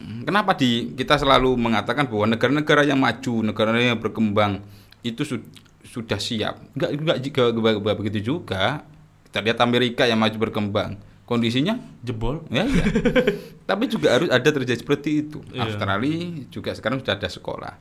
Kenapa 0.00 0.52
di 0.54 0.92
kita 0.94 1.16
selalu 1.16 1.56
mengatakan 1.56 2.04
bahwa 2.04 2.24
negara-negara 2.26 2.82
yang 2.82 2.96
maju, 2.96 3.34
negara 3.42 3.72
yang 3.74 3.96
berkembang 3.96 4.60
itu 5.00 5.22
su- 5.22 5.44
sudah 5.82 6.16
siap? 6.16 6.56
Enggak 6.70 6.90
enggak 6.94 7.16
juga 7.20 7.42
enggak- 7.50 7.78
enggak 7.78 7.96
begitu 7.98 8.18
juga. 8.26 8.84
Kita 9.24 9.38
lihat 9.40 9.58
Amerika 9.58 10.02
yang 10.04 10.16
maju 10.16 10.36
berkembang, 10.38 10.96
kondisinya 11.30 11.78
Jebol. 12.02 12.42
ya 12.50 12.66
iya. 12.66 12.84
Tapi 13.70 13.86
juga 13.86 14.18
harus 14.18 14.26
ada 14.26 14.50
terjadi 14.50 14.74
seperti 14.76 15.22
itu. 15.22 15.38
Iya. 15.54 15.62
Australia 15.62 16.18
juga 16.50 16.74
sekarang 16.74 16.98
sudah 16.98 17.14
ada 17.14 17.30
sekolah. 17.30 17.74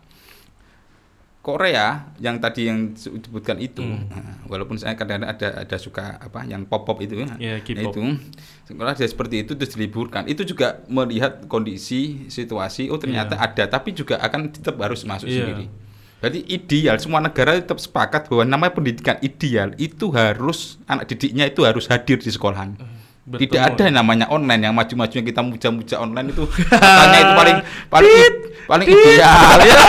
Korea 1.40 2.12
yang 2.20 2.36
tadi 2.38 2.68
yang 2.68 2.92
disebutkan 2.94 3.58
itu, 3.58 3.80
Hmm. 3.80 4.12
nah, 4.12 4.44
walaupun 4.46 4.76
saya 4.76 4.94
kadang-kadang 4.94 5.32
ada 5.32 5.48
ada 5.64 5.78
suka 5.80 6.20
apa 6.20 6.44
yang 6.44 6.68
pop-pop 6.68 7.00
itu 7.00 7.16
ya, 7.16 7.32
Iya, 7.40 7.56
K-pop. 7.64 7.96
itu 7.96 8.02
sekolah 8.68 8.92
dia 8.94 9.08
seperti 9.08 9.36
itu 9.42 9.56
terus 9.56 9.72
diliburkan. 9.72 10.28
Itu 10.28 10.44
juga 10.44 10.84
melihat 10.86 11.48
kondisi 11.48 12.28
situasi, 12.28 12.92
oh 12.92 13.00
ternyata 13.00 13.40
ada, 13.40 13.66
tapi 13.66 13.96
juga 13.96 14.20
akan 14.20 14.52
tetap 14.52 14.76
harus 14.78 15.08
masuk 15.08 15.32
Iya. 15.32 15.48
sendiri. 15.48 15.66
Berarti 16.20 16.40
ideal 16.46 17.00
semua 17.00 17.24
negara 17.24 17.56
tetap 17.56 17.80
sepakat 17.80 18.28
bahwa 18.28 18.44
namanya 18.44 18.76
pendidikan 18.76 19.16
ideal 19.24 19.72
itu 19.80 20.12
harus 20.12 20.76
anak 20.86 21.08
didiknya 21.08 21.48
itu 21.48 21.64
harus 21.64 21.88
hadir 21.88 22.20
di 22.20 22.28
sekolahan. 22.28 22.76
Bertemu. 23.28 23.42
Tidak 23.46 23.62
ada 23.62 23.82
yang 23.86 23.96
namanya 24.02 24.26
online 24.32 24.62
yang 24.66 24.74
maju-maju 24.74 25.14
yang 25.14 25.28
kita 25.28 25.42
muja-muja 25.46 25.96
online 26.02 26.34
itu 26.34 26.44
katanya 26.50 27.20
itu 27.20 27.34
paling 27.38 27.58
paling 27.92 28.14
paling 28.66 28.88
ideal 28.90 29.58
ya. 29.62 29.82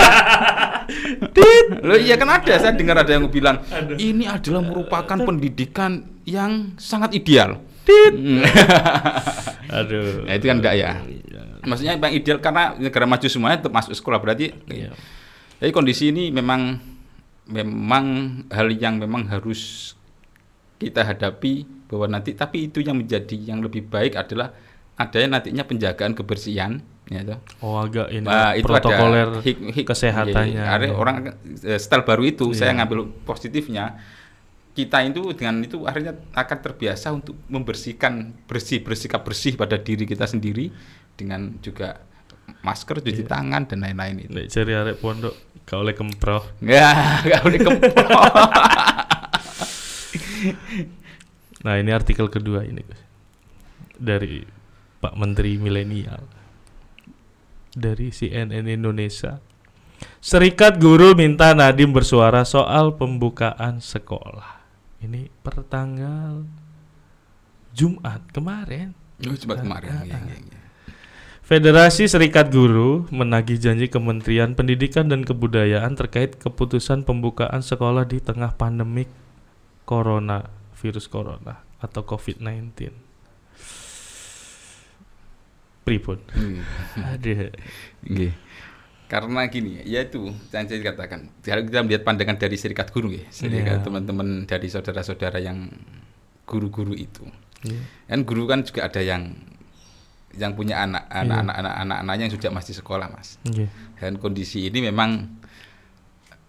Loh 1.81 1.97
iya 1.97 2.15
kan 2.19 2.29
ada 2.29 2.53
saya 2.59 2.73
dengar 2.75 2.99
ada 3.01 3.11
yang 3.15 3.25
bilang 3.31 3.63
Ada. 3.71 3.95
ini 3.97 4.27
adalah 4.27 4.61
merupakan 4.61 5.17
pendidikan 5.17 6.05
yang 6.27 6.75
sangat 6.77 7.15
ideal. 7.15 7.57
Hmm. 7.87 8.45
Aduh. 9.81 10.27
Nah, 10.27 10.33
itu 10.37 10.45
kan 10.45 10.57
enggak 10.61 10.75
ya. 10.77 10.91
Iya. 11.01 11.41
Maksudnya 11.65 11.93
yang 11.97 12.13
ideal 12.13 12.37
karena 12.43 12.77
negara 12.77 13.05
maju 13.09 13.25
semuanya 13.25 13.57
tetap 13.63 13.73
masuk 13.73 13.93
sekolah 13.97 14.19
berarti 14.21 14.53
Iya. 14.69 14.93
jadi 15.61 15.71
kondisi 15.73 16.09
ini 16.13 16.29
memang 16.29 16.77
memang 17.49 18.05
hal 18.49 18.69
yang 18.73 18.97
memang 19.01 19.29
harus 19.29 19.93
kita 20.81 21.05
hadapi 21.05 21.65
bahwa 21.91 22.07
nanti 22.09 22.31
tapi 22.31 22.65
itu 22.65 22.79
yang 22.79 22.95
menjadi 22.95 23.35
yang 23.35 23.59
lebih 23.59 23.83
baik 23.83 24.15
adalah 24.15 24.49
adanya 24.95 25.35
nantinya 25.35 25.61
penjagaan 25.61 26.13
kebersihan 26.13 26.79
ya 27.05 27.21
toh. 27.21 27.37
Oh 27.59 27.75
agak 27.77 28.07
ini 28.09 28.23
Nah, 28.23 28.53
itu 28.53 28.63
protokoler 28.63 29.27
ada 29.27 29.37
hik- 29.41 29.73
hik- 29.73 29.85
kesehatannya. 29.85 30.55
iya, 30.55 30.71
ada 30.71 30.85
ya. 30.87 30.93
orang 30.93 31.15
eh, 31.43 31.75
style 31.75 32.01
baru 32.01 32.23
itu 32.23 32.53
saya 32.53 32.71
Iya. 32.71 32.77
ngambil 32.79 32.97
positifnya 33.21 33.99
kita 34.71 35.03
itu 35.03 35.19
dengan 35.33 35.59
itu 35.59 35.83
akhirnya 35.83 36.15
akan 36.31 36.57
terbiasa 36.61 37.11
untuk 37.11 37.35
membersihkan 37.45 38.31
bersih 38.47 38.79
bersikap 38.79 39.21
bersih 39.21 39.53
pada 39.53 39.75
diri 39.75 40.05
kita 40.05 40.23
sendiri 40.23 40.71
dengan 41.11 41.51
juga 41.59 41.99
masker 42.61 42.99
cuci 42.99 43.17
Iya. 43.17 43.27
tangan 43.27 43.65
dan 43.65 43.81
lain-lain 43.81 44.15
itu 44.21 44.31
Nek 44.31 44.45
cari 44.47 44.71
arek 44.71 44.95
pondok 44.97 45.33
kau 45.61 45.81
oleh 45.81 45.91
kemproh. 45.91 46.41
Nggak, 46.59 46.93
nggak 47.27 47.39
boleh 47.41 47.59
kemprot. 47.59 48.01
Nah 51.61 51.77
ini 51.77 51.91
artikel 51.93 52.25
kedua 52.27 52.65
ini 52.65 52.81
Gus. 52.81 53.01
dari 54.01 54.41
Pak 54.97 55.13
Menteri 55.13 55.61
Milenial 55.61 56.25
dari 57.71 58.11
CNN 58.11 58.67
Indonesia. 58.67 59.39
Serikat 60.17 60.81
Guru 60.81 61.13
minta 61.13 61.53
Nadim 61.53 61.93
bersuara 61.93 62.41
soal 62.41 62.97
pembukaan 62.97 63.77
sekolah. 63.77 64.61
Ini 65.01 65.29
pertanggal 65.45 66.45
Jumat 67.73 68.25
kemarin. 68.33 68.93
Oh, 69.21 69.37
Cuma 69.37 69.57
kemarin. 69.57 69.89
iya, 70.05 70.17
iya. 70.17 70.59
Federasi 71.45 72.07
Serikat 72.07 72.49
Guru 72.49 73.05
menagih 73.11 73.59
janji 73.59 73.91
Kementerian 73.91 74.55
Pendidikan 74.55 75.11
dan 75.11 75.25
Kebudayaan 75.27 75.93
terkait 75.99 76.39
keputusan 76.39 77.03
pembukaan 77.03 77.59
sekolah 77.59 78.07
di 78.07 78.23
tengah 78.23 78.55
pandemik 78.55 79.09
corona, 79.83 80.47
virus 80.81 81.05
corona 81.05 81.61
atau 81.77 82.01
COVID-19. 82.01 82.89
Pripun? 85.81 86.17
Hmm. 86.33 86.61
Ada. 86.97 87.49
Nggih. 88.05 88.33
Karena 89.09 89.43
gini, 89.51 89.81
ya 89.83 90.07
itu 90.07 90.31
yang 90.55 90.65
saya 90.71 90.79
katakan. 90.79 91.27
Kalau 91.43 91.67
kita 91.67 91.83
melihat 91.83 92.03
pandangan 92.07 92.37
dari 92.39 92.55
serikat 92.55 92.95
guru 92.95 93.11
ya, 93.11 93.27
serikat 93.27 93.81
Iya. 93.81 93.85
teman-teman 93.85 94.47
dari 94.47 94.71
saudara-saudara 94.71 95.41
yang 95.43 95.67
guru-guru 96.47 96.95
itu. 96.95 97.27
Iya. 97.67 97.81
Kan 98.07 98.23
guru 98.23 98.47
kan 98.47 98.63
juga 98.63 98.87
ada 98.87 99.03
yang 99.03 99.35
yang 100.31 100.55
punya 100.55 100.79
anak 100.79 101.11
Iya. 101.11 101.27
anak-anak 101.27 101.75
anak-anaknya 101.83 102.23
yang 102.29 102.33
sudah 102.39 102.51
masih 102.55 102.73
sekolah, 102.77 103.11
Mas. 103.11 103.35
Iya. 103.43 103.67
Dan 103.99 104.15
kondisi 104.15 104.63
ini 104.71 104.79
memang 104.79 105.27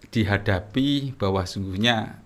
dihadapi 0.07 1.19
bahwa 1.19 1.43
sungguhnya 1.43 2.22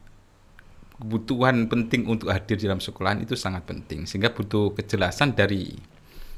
kebutuhan 0.98 1.70
penting 1.70 2.06
untuk 2.06 2.28
hadir 2.28 2.58
dalam 2.58 2.78
sekolahan 2.78 3.22
itu 3.22 3.38
sangat 3.38 3.64
penting 3.64 4.04
sehingga 4.04 4.30
butuh 4.30 4.74
kejelasan 4.74 5.32
dari 5.32 5.78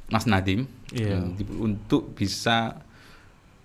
Mas 0.09 0.25
Nadim 0.25 0.67
Iya. 0.91 1.21
eh, 1.21 1.55
untuk 1.55 2.11
bisa 2.11 2.75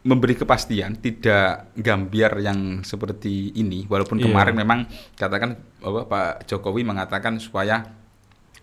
memberi 0.04 0.36
kepastian 0.36 0.94
tidak 0.94 1.72
gambiar 1.74 2.36
yang 2.38 2.84
seperti 2.84 3.50
ini 3.54 3.88
walaupun 3.88 4.20
Iya. 4.20 4.28
kemarin 4.28 4.54
memang 4.54 4.80
katakan 5.14 5.56
bahwa 5.80 6.04
Pak 6.04 6.46
Jokowi 6.46 6.84
mengatakan 6.84 7.40
supaya 7.40 7.88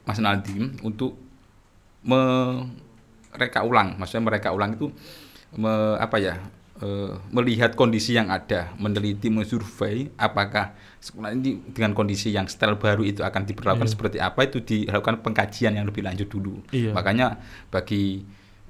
Mas 0.06 0.22
Nadim 0.22 0.78
untuk 0.82 1.18
mereka 3.32 3.62
ulang 3.62 3.98
maksudnya 3.98 4.26
mereka 4.26 4.50
ulang 4.52 4.74
itu 4.74 4.88
me- 5.54 5.98
apa 5.98 6.18
ya 6.18 6.36
eh, 6.82 7.14
melihat 7.30 7.74
kondisi 7.74 8.14
yang 8.14 8.28
ada 8.28 8.74
meneliti 8.76 9.30
mensurvei 9.30 10.10
apakah 10.16 10.74
sekolah 10.98 11.32
ini 11.32 11.62
dengan 11.70 11.94
kondisi 11.94 12.30
yang 12.30 12.46
style 12.46 12.76
baru 12.76 13.02
itu 13.02 13.22
akan 13.22 13.42
diperlakukan 13.44 13.86
Iya. 13.86 13.94
seperti 13.94 14.18
apa 14.18 14.40
itu 14.44 14.60
dilakukan 14.60 15.22
pengkajian 15.22 15.74
yang 15.74 15.86
lebih 15.86 16.02
lanjut 16.02 16.28
dulu 16.28 16.62
Iya. 16.70 16.94
makanya 16.94 17.38
bagi 17.68 18.22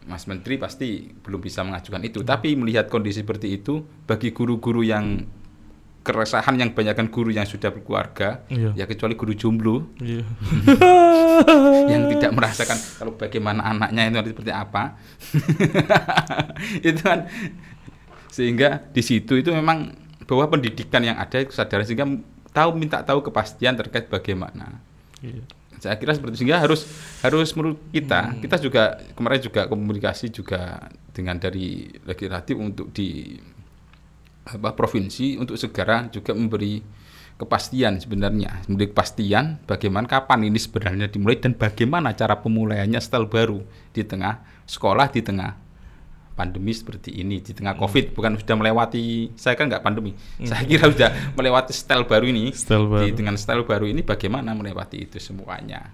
Mas 0.01 0.25
Menteri 0.25 0.57
pasti 0.57 1.13
belum 1.13 1.37
bisa 1.37 1.61
mengajukan 1.61 2.01
itu 2.01 2.19
tapi 2.21 2.55
melihat 2.55 2.87
kondisi 2.87 3.21
seperti 3.21 3.55
itu 3.55 3.79
bagi 4.03 4.31
guru-guru 4.31 4.81
yang 4.81 5.27
keresahan 6.01 6.57
yang 6.57 6.73
banyakkan 6.73 7.13
guru 7.13 7.29
yang 7.29 7.45
sudah 7.45 7.69
berkeluarga 7.69 8.41
Iya. 8.49 8.73
ya 8.73 8.85
kecuali 8.85 9.13
guru 9.13 9.37
jomblo 9.37 9.93
Iya. 10.01 10.25
yang 11.93 12.09
tidak 12.09 12.31
merasakan 12.33 12.77
kalau 12.97 13.13
bagaimana 13.13 13.61
anaknya 13.63 14.09
itu 14.09 14.33
seperti 14.33 14.49
apa 14.49 14.97
itu 16.87 17.01
kan 17.01 17.29
sehingga 18.31 18.79
di 18.95 19.03
situ 19.03 19.35
itu 19.37 19.51
memang 19.51 19.91
bahwa 20.23 20.47
pendidikan 20.47 21.03
yang 21.03 21.19
ada 21.19 21.43
itu 21.43 21.51
kesadaran 21.51 21.83
sehingga 21.83 22.07
tahu 22.55 22.69
minta 22.79 23.03
tahu 23.03 23.19
kepastian 23.27 23.75
terkait 23.75 24.07
bagaimana 24.07 24.79
Iya. 25.21 25.45
saya 25.77 25.95
kira 26.01 26.17
seperti 26.17 26.33
itu. 26.33 26.39
sehingga 26.41 26.57
harus 26.57 26.89
harus 27.21 27.53
menurut 27.53 27.77
kita 27.93 28.33
kita 28.41 28.57
juga 28.57 28.97
kemarin 29.13 29.41
juga 29.43 29.61
komunikasi 29.69 30.33
juga 30.33 30.89
dengan 31.13 31.37
dari 31.37 31.91
legislatif 32.07 32.55
untuk 32.57 32.89
di 32.89 33.37
apa 34.49 34.73
provinsi 34.73 35.37
untuk 35.37 35.53
segera 35.61 36.09
juga 36.09 36.33
memberi 36.33 36.81
kepastian 37.37 38.01
sebenarnya 38.01 38.65
memberi 38.65 38.89
kepastian 38.89 39.61
bagaimana 39.69 40.09
kapan 40.09 40.49
ini 40.49 40.57
sebenarnya 40.57 41.05
dimulai 41.09 41.37
dan 41.37 41.53
bagaimana 41.53 42.13
cara 42.17 42.37
pemulaiannya 42.41 42.97
style 42.97 43.29
baru 43.29 43.61
di 43.93 44.01
tengah 44.01 44.41
sekolah 44.65 45.09
di 45.13 45.21
tengah 45.21 45.53
pandemi 46.41 46.73
seperti 46.73 47.13
ini 47.13 47.37
di 47.37 47.53
tengah 47.53 47.77
covid 47.77 48.17
bukan 48.17 48.33
sudah 48.41 48.57
melewati 48.57 49.29
saya 49.37 49.53
kan 49.53 49.69
nggak 49.69 49.85
pandemi. 49.85 50.17
Saya 50.41 50.65
kira 50.65 50.89
sudah 50.89 51.09
melewati 51.37 51.69
style 51.69 52.09
baru 52.09 52.25
ini. 52.25 52.49
Style 52.49 52.89
baru. 52.89 53.05
Di- 53.05 53.13
dengan 53.13 53.37
style 53.37 53.61
baru 53.61 53.85
ini 53.85 54.01
bagaimana 54.01 54.57
melewati 54.57 55.05
itu 55.05 55.21
semuanya? 55.21 55.93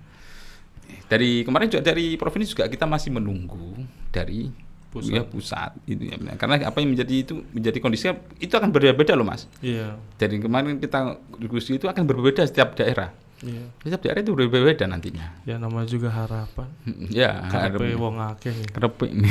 Dari 1.12 1.44
kemarin 1.44 1.68
juga 1.68 1.84
dari 1.84 2.16
provinsi 2.16 2.56
juga 2.56 2.72
kita 2.72 2.88
masih 2.88 3.12
menunggu 3.12 3.76
dari 4.08 4.48
Pusat. 4.88 5.12
ya, 5.12 5.22
pusat 5.28 5.72
itu 5.84 6.08
ya. 6.08 6.16
Karena 6.40 6.64
apa 6.64 6.80
yang 6.80 6.96
menjadi 6.96 7.16
itu 7.28 7.44
menjadi 7.52 7.78
kondisi 7.84 8.08
itu 8.40 8.54
akan 8.56 8.72
berbeda-beda 8.72 9.20
loh 9.20 9.28
mas. 9.28 9.44
Iya. 9.60 10.00
dari 10.16 10.40
kemarin 10.40 10.80
kita 10.80 11.20
diskusi 11.44 11.76
itu 11.76 11.92
akan 11.92 12.08
berbeda 12.08 12.48
setiap 12.48 12.72
daerah 12.74 13.12
Iya. 13.46 13.70
Setiap 13.86 14.02
daerah 14.02 14.22
itu 14.26 14.34
berbeda 14.34 14.90
nantinya. 14.90 15.30
Ya 15.46 15.62
namanya 15.62 15.86
juga 15.86 16.10
harapan. 16.10 16.68
Ya, 17.14 17.46
Karepe 17.46 17.94
wong 17.94 18.18
akeh. 18.18 18.56
Karepe 18.74 19.06
ini. 19.14 19.30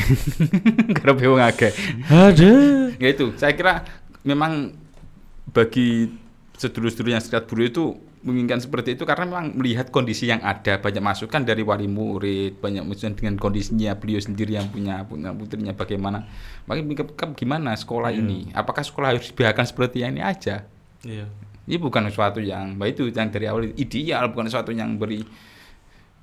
Karepe 0.99 1.25
wong 1.27 1.43
akeh. 1.43 1.73
Ada. 2.07 2.53
Ya 3.03 3.09
itu, 3.13 3.35
saya 3.37 3.53
kira 3.53 3.83
memang 4.23 4.73
bagi 5.51 6.09
sedulur-sedulur 6.57 7.13
yang 7.13 7.21
serikat 7.21 7.45
buruh 7.45 7.67
itu 7.69 7.85
menginginkan 8.25 8.59
seperti 8.59 8.99
itu 8.99 9.07
karena 9.07 9.23
memang 9.29 9.55
melihat 9.55 9.93
kondisi 9.93 10.27
yang 10.27 10.43
ada 10.43 10.83
banyak 10.83 10.99
masukan 10.99 11.47
dari 11.47 11.63
wali 11.63 11.87
murid 11.87 12.59
banyak 12.59 12.83
masukan 12.83 13.15
dengan 13.15 13.39
kondisinya 13.39 13.95
beliau 13.95 14.19
sendiri 14.19 14.59
yang 14.59 14.67
punya 14.67 15.07
punya 15.07 15.31
putrinya 15.31 15.71
bagaimana 15.71 16.27
makanya 16.67 16.87
mikir, 16.91 17.07
"Kak, 17.15 17.39
gimana 17.39 17.77
sekolah 17.79 18.11
Iya. 18.11 18.19
ini 18.19 18.39
apakah 18.51 18.83
sekolah 18.83 19.15
harus 19.15 19.31
dibiarkan 19.31 19.63
seperti 19.69 20.03
ini 20.03 20.19
aja 20.19 20.67
Iya. 21.07 21.31
Ini 21.67 21.77
bukan 21.77 22.07
sesuatu 22.07 22.39
yang 22.39 22.75
baik 22.75 22.95
itu 22.95 23.05
yang 23.11 23.29
dari 23.29 23.47
awal 23.47 23.67
ideal 23.69 24.31
bukan 24.31 24.47
sesuatu 24.47 24.71
yang 24.71 24.95
beri 24.95 25.23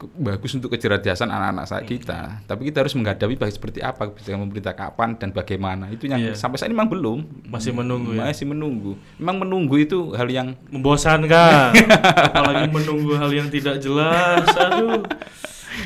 bagus 0.04 0.52
untuk 0.52 0.68
kecerdasan 0.68 1.32
anak-anak 1.32 1.64
saat 1.64 1.88
kita 1.88 2.44
tapi 2.44 2.68
kita 2.68 2.84
harus 2.84 2.92
menghadapi 2.92 3.40
baik 3.40 3.56
seperti 3.56 3.80
apa 3.80 4.12
bisa 4.12 4.36
pemerintah 4.36 4.76
kapan 4.76 5.16
dan 5.16 5.32
bagaimana 5.32 5.88
itu 5.88 6.12
yang 6.12 6.20
Iya. 6.20 6.36
sampai 6.36 6.60
saat 6.60 6.68
ini 6.68 6.76
memang 6.76 6.92
belum 6.92 7.20
Masih 7.48 7.72
menunggu 7.72 8.12
ya? 8.12 8.28
masih 8.28 8.44
menunggu 8.44 9.00
memang 9.16 9.48
menunggu 9.48 9.80
itu 9.80 10.12
hal 10.12 10.28
yang 10.28 10.60
Membosankan. 10.68 11.72
Apalagi 12.36 12.68
menunggu 12.68 13.16
hal 13.16 13.32
yang 13.32 13.48
tidak 13.48 13.80
jelas. 13.80 14.44
Aduh. 14.52 15.08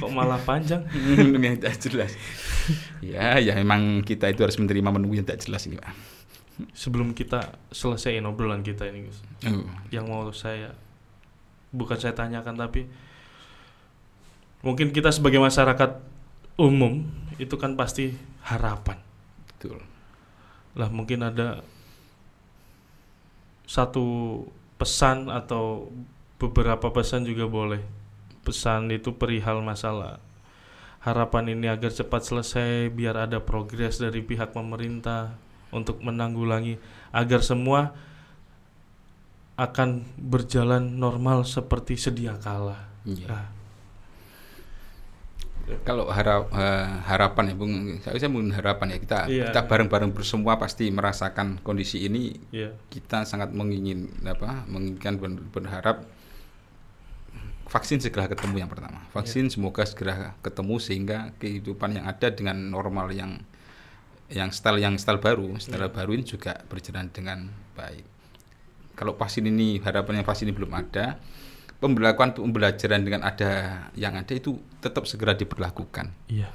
Kok 0.01 0.09
malah 0.09 0.41
panjang? 0.41 0.81
menunggu 1.13 1.37
yang 1.37 1.55
tidak 1.61 1.77
jelas 1.77 2.11
ya 2.99 3.37
ya 3.37 3.53
memang 3.55 4.01
kita 4.01 4.27
itu 4.27 4.41
harus 4.41 4.57
menerima 4.57 4.89
menunggu 4.89 5.15
yang 5.15 5.27
tidak 5.29 5.45
jelas 5.45 5.61
ini 5.69 5.77
Pak. 5.77 6.16
Sebelum 6.73 7.13
kita 7.13 7.53
selesaiin 7.69 8.25
obrolan 8.25 8.65
kita 8.65 8.89
ini, 8.89 9.05
Gus. 9.05 9.21
Oh, 9.45 9.65
Yang 9.93 10.05
mau 10.09 10.25
saya 10.33 10.73
bukan 11.71 11.99
saya 11.99 12.15
tanyakan 12.15 12.55
tapi 12.55 12.87
mungkin 14.63 14.89
kita 14.95 15.11
sebagai 15.11 15.37
masyarakat 15.37 15.99
umum 16.57 17.05
itu 17.37 17.53
kan 17.59 17.77
pasti 17.77 18.17
harapan. 18.41 18.97
betul 19.45 19.77
Lah 20.73 20.89
mungkin 20.89 21.21
ada 21.25 21.61
satu 23.67 24.41
pesan 24.81 25.29
atau 25.29 25.91
beberapa 26.41 26.89
pesan 26.89 27.25
juga 27.27 27.45
boleh. 27.45 27.81
Pesan 28.45 28.89
itu 28.93 29.11
perihal 29.13 29.59
masalah 29.59 30.23
harapan 31.03 31.53
ini 31.53 31.67
agar 31.69 31.91
cepat 31.93 32.25
selesai 32.25 32.89
biar 32.89 33.27
ada 33.29 33.43
progres 33.43 34.01
dari 34.01 34.23
pihak 34.23 34.55
pemerintah 34.55 35.35
untuk 35.71 35.99
menanggulangi 35.99 36.79
agar 37.11 37.43
semua 37.43 37.91
akan 39.57 40.05
berjalan 40.21 41.01
normal 41.01 41.41
seperti 41.41 41.97
sedia 41.97 42.37
kala. 42.37 42.77
Iya. 43.03 43.27
Nah, 43.27 43.45
Kalau 45.83 46.07
harap, 46.07 46.47
eh, 46.55 46.87
harapan 47.11 47.51
ya 47.51 47.55
Bung, 47.59 47.99
saya 47.99 48.15
saya 48.15 48.31
mungkin 48.31 48.55
harapan 48.55 48.95
ya 48.95 48.97
kita 49.03 49.19
Iya. 49.27 49.45
kita 49.51 49.67
bareng-bareng 49.67 50.15
bersemua 50.15 50.55
pasti 50.55 50.87
merasakan 50.87 51.59
kondisi 51.59 52.07
ini 52.07 52.39
ya, 52.55 52.71
kita 52.87 53.27
sangat 53.27 53.51
mengingin 53.51 54.07
apa 54.23 54.63
menginginkan 54.71 55.19
ber- 55.19 55.43
berharap 55.51 56.07
vaksin 57.67 57.99
segera 57.99 58.31
ketemu 58.31 58.63
yang 58.63 58.71
pertama 58.71 59.03
vaksin 59.11 59.51
semoga 59.51 59.83
segera 59.83 60.39
ketemu 60.39 60.79
sehingga 60.79 61.35
kehidupan 61.35 61.99
yang 61.99 62.07
ada 62.07 62.31
dengan 62.31 62.55
normal 62.71 63.11
yang 63.11 63.35
yang 64.31 64.51
style 64.51 64.79
yang 64.79 64.95
style 64.99 65.19
baru. 65.21 65.55
Style 65.59 65.87
baru 65.91 66.11
ini 66.15 66.23
juga 66.27 66.59
berjalan 66.67 67.07
dengan 67.11 67.47
baik. 67.75 68.05
Kalau 68.97 69.13
vaksin 69.13 69.45
ini 69.45 69.77
harapannya 69.79 70.25
vaksin 70.25 70.49
ini 70.49 70.55
belum 70.57 70.73
ada 70.73 71.21
pembelakuan 71.77 72.33
pembelajaran 72.33 73.05
dengan 73.05 73.21
ada 73.21 73.85
yang 73.93 74.17
ada 74.17 74.33
itu 74.33 74.57
tetap 74.81 75.05
segera 75.05 75.37
diberlakukan. 75.37 76.09
Iya, 76.25 76.49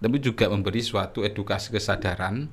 tapi 0.00 0.16
juga 0.18 0.48
memberi 0.48 0.80
suatu 0.80 1.22
edukasi 1.22 1.68
kesadaran 1.70 2.48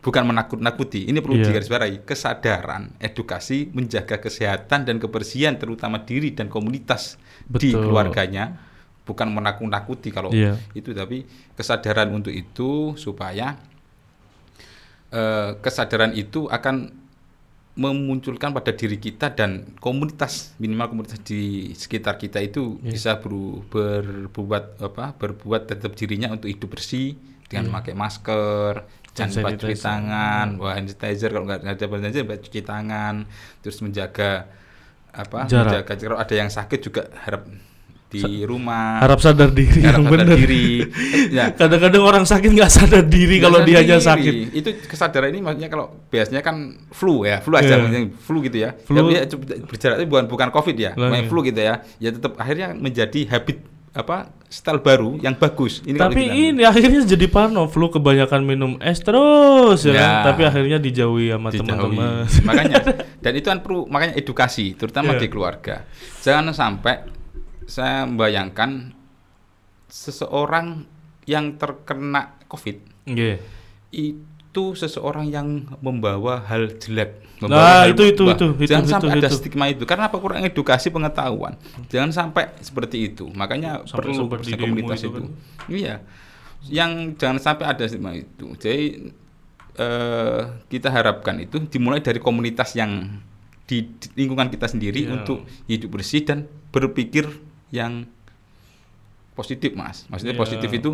bukan 0.00 0.22
menakut-nakuti 0.22 1.10
ini 1.10 1.18
perlu 1.18 1.42
Iya. 1.42 1.50
digarisbawahi 1.50 2.06
kesadaran 2.06 2.94
edukasi 3.02 3.74
menjaga 3.74 4.22
kesehatan 4.22 4.86
dan 4.86 4.96
kebersihan 5.02 5.58
terutama 5.58 6.06
diri 6.06 6.30
dan 6.30 6.46
komunitas 6.46 7.18
di 7.50 7.74
Betul. 7.74 7.90
keluarganya 7.90 8.65
bukan 9.06 9.30
menakut-nakuti 9.30 10.10
kalau 10.10 10.28
Iya. 10.28 10.58
itu 10.74 10.90
tapi 10.90 11.22
kesadaran 11.54 12.10
untuk 12.10 12.34
itu 12.34 12.92
supaya 12.96 13.54
eh, 15.08 15.50
kesadaran 15.56 16.12
itu 16.12 16.50
akan 16.50 17.06
memunculkan 17.76 18.50
pada 18.50 18.72
diri 18.72 18.96
kita 18.96 19.30
dan 19.30 19.68
komunitas 19.78 20.56
minimal 20.56 20.90
komunitas 20.90 21.20
di 21.20 21.42
sekitar 21.72 22.16
kita 22.16 22.40
itu 22.40 22.80
Iya. 22.80 22.90
bisa 22.90 23.10
beru- 23.16 23.62
berbuat 23.68 24.80
apa 24.82 25.12
berbuat 25.14 25.68
tetap 25.68 25.92
dirinya 25.92 26.32
untuk 26.32 26.48
hidup 26.48 26.72
bersih 26.72 27.14
dengan 27.46 27.68
Iya. 27.68 27.70
memakai 27.70 27.94
masker 27.94 28.72
jangan 29.12 29.32
lupa 29.34 29.48
cuci 29.54 29.76
tangan 29.78 30.46
wah 30.58 30.72
hand 30.74 30.88
sanitizer 30.90 31.30
kalau 31.30 31.44
nggak 31.46 31.58
ada 31.62 31.68
hand 31.68 32.02
sanitizer 32.02 32.24
cuci 32.26 32.60
tangan 32.62 33.14
terus 33.60 33.78
menjaga 33.78 34.48
apa 35.10 35.44
Jarak. 35.46 35.84
menjaga 35.86 35.92
kalau 35.96 36.18
ada 36.18 36.34
yang 36.34 36.48
sakit 36.48 36.80
juga 36.82 37.08
harap 37.22 37.44
di 38.24 38.42
rumah 38.46 39.02
harap 39.02 39.20
sadar 39.20 39.50
diri 39.52 39.80
harap 39.84 40.06
yang 40.06 40.12
sadar 40.16 40.38
diri 40.38 40.66
ya 41.36 41.44
Kadang-kadang 41.52 42.02
orang 42.04 42.24
sakit 42.24 42.50
nggak 42.52 42.70
sadar 42.70 43.04
diri 43.04 43.36
kalau 43.42 43.60
Sadar 43.60 43.68
dia 43.68 43.78
aja 43.82 43.96
diri. 43.96 44.06
sakit. 44.06 44.34
Itu 44.54 44.68
kesadaran 44.86 45.28
ini 45.32 45.40
maksudnya 45.42 45.70
kalau 45.72 45.86
biasanya 46.08 46.40
kan 46.44 46.56
flu 46.92 47.24
ya, 47.26 47.40
flu 47.40 47.54
aja 47.56 47.74
maksudnya 47.80 48.02
flu 48.20 48.38
gitu 48.44 48.58
ya. 48.60 48.70
Flu. 48.76 49.08
Ya, 49.10 49.24
berjarak 49.66 49.96
itu 49.98 50.06
bukan 50.08 50.24
bukan 50.28 50.48
covid 50.52 50.76
ya, 50.76 50.90
main 50.94 51.24
iya. 51.24 51.30
flu 51.30 51.40
gitu 51.42 51.60
ya. 51.60 51.74
Ya 51.98 52.10
tetap 52.12 52.36
akhirnya 52.38 52.76
menjadi 52.76 53.26
habit 53.28 53.64
apa 53.96 54.28
style 54.52 54.84
baru 54.84 55.16
yang 55.18 55.34
bagus. 55.40 55.80
Ini 55.82 55.96
Tapi 55.96 56.22
ini 56.52 56.62
akhirnya 56.62 57.02
jadi 57.08 57.26
parno 57.32 57.64
flu 57.66 57.88
kebanyakan 57.88 58.44
minum 58.44 58.72
es 58.78 59.00
terus 59.00 59.88
ya, 59.88 59.96
kan? 59.96 60.04
Ya. 60.04 60.12
Tapi 60.30 60.42
akhirnya 60.44 60.78
dijauhi 60.78 61.32
sama 61.32 61.48
teman-teman. 61.50 62.28
makanya 62.44 62.76
dan 63.24 63.32
itu 63.32 63.46
kan 63.48 63.64
perlu 63.64 63.88
makanya 63.88 64.14
edukasi 64.20 64.76
terutama 64.76 65.16
Iya. 65.16 65.20
di 65.24 65.28
keluarga. 65.32 65.82
Jangan 66.20 66.52
sampai 66.52 67.15
saya 67.66 68.06
membayangkan 68.06 68.94
seseorang 69.86 70.86
yang 71.26 71.58
terkena 71.58 72.38
covid 72.46 72.78
Nggih. 73.04 73.38
itu 73.90 74.64
seseorang 74.72 75.26
yang 75.26 75.48
membawa 75.78 76.42
hal 76.42 76.74
jelek. 76.78 77.22
Nah, 77.44 77.84
hal 77.84 77.92
itu- 77.92 78.08
itu- 78.08 78.24
bah- 78.24 78.32
itu- 78.32 78.52
itu- 78.56 78.70
jangan 78.72 78.84
itu- 78.84 78.94
sampai 78.96 79.10
ada 79.12 79.28
itu. 79.28 79.36
stigma 79.36 79.64
itu. 79.68 79.84
Karena 79.84 80.08
apa 80.08 80.16
kurang 80.16 80.40
edukasi 80.40 80.88
pengetahuan. 80.88 81.60
Jangan 81.86 82.10
sampai 82.10 82.56
seperti 82.58 83.12
itu. 83.12 83.28
Makanya 83.28 83.84
Sampai 83.84 84.16
perlu 84.16 84.24
komunitas 84.56 85.04
itu 85.04 85.12
itu. 85.12 85.12
kan. 85.12 85.24
Iya. 85.68 85.94
Yang 86.66 86.90
jangan 87.20 87.38
sampai 87.38 87.64
ada 87.68 87.84
stigma 87.84 88.16
itu. 88.16 88.46
Jadi 88.56 89.12
eh, 89.76 90.40
kita 90.72 90.88
harapkan 90.88 91.36
itu 91.36 91.60
dimulai 91.68 92.00
dari 92.00 92.16
komunitas 92.16 92.72
yang 92.72 93.20
di 93.68 93.84
lingkungan 94.16 94.48
kita 94.48 94.64
sendiri 94.64 95.04
Iya. 95.04 95.20
untuk 95.20 95.44
hidup 95.68 95.92
bersih 95.92 96.24
dan 96.24 96.48
berpikir 96.72 97.28
yang 97.70 98.06
positif, 99.32 99.76
Mas. 99.76 100.08
Maksudnya 100.08 100.34
Iya. 100.34 100.42
positif 100.42 100.70
itu 100.72 100.90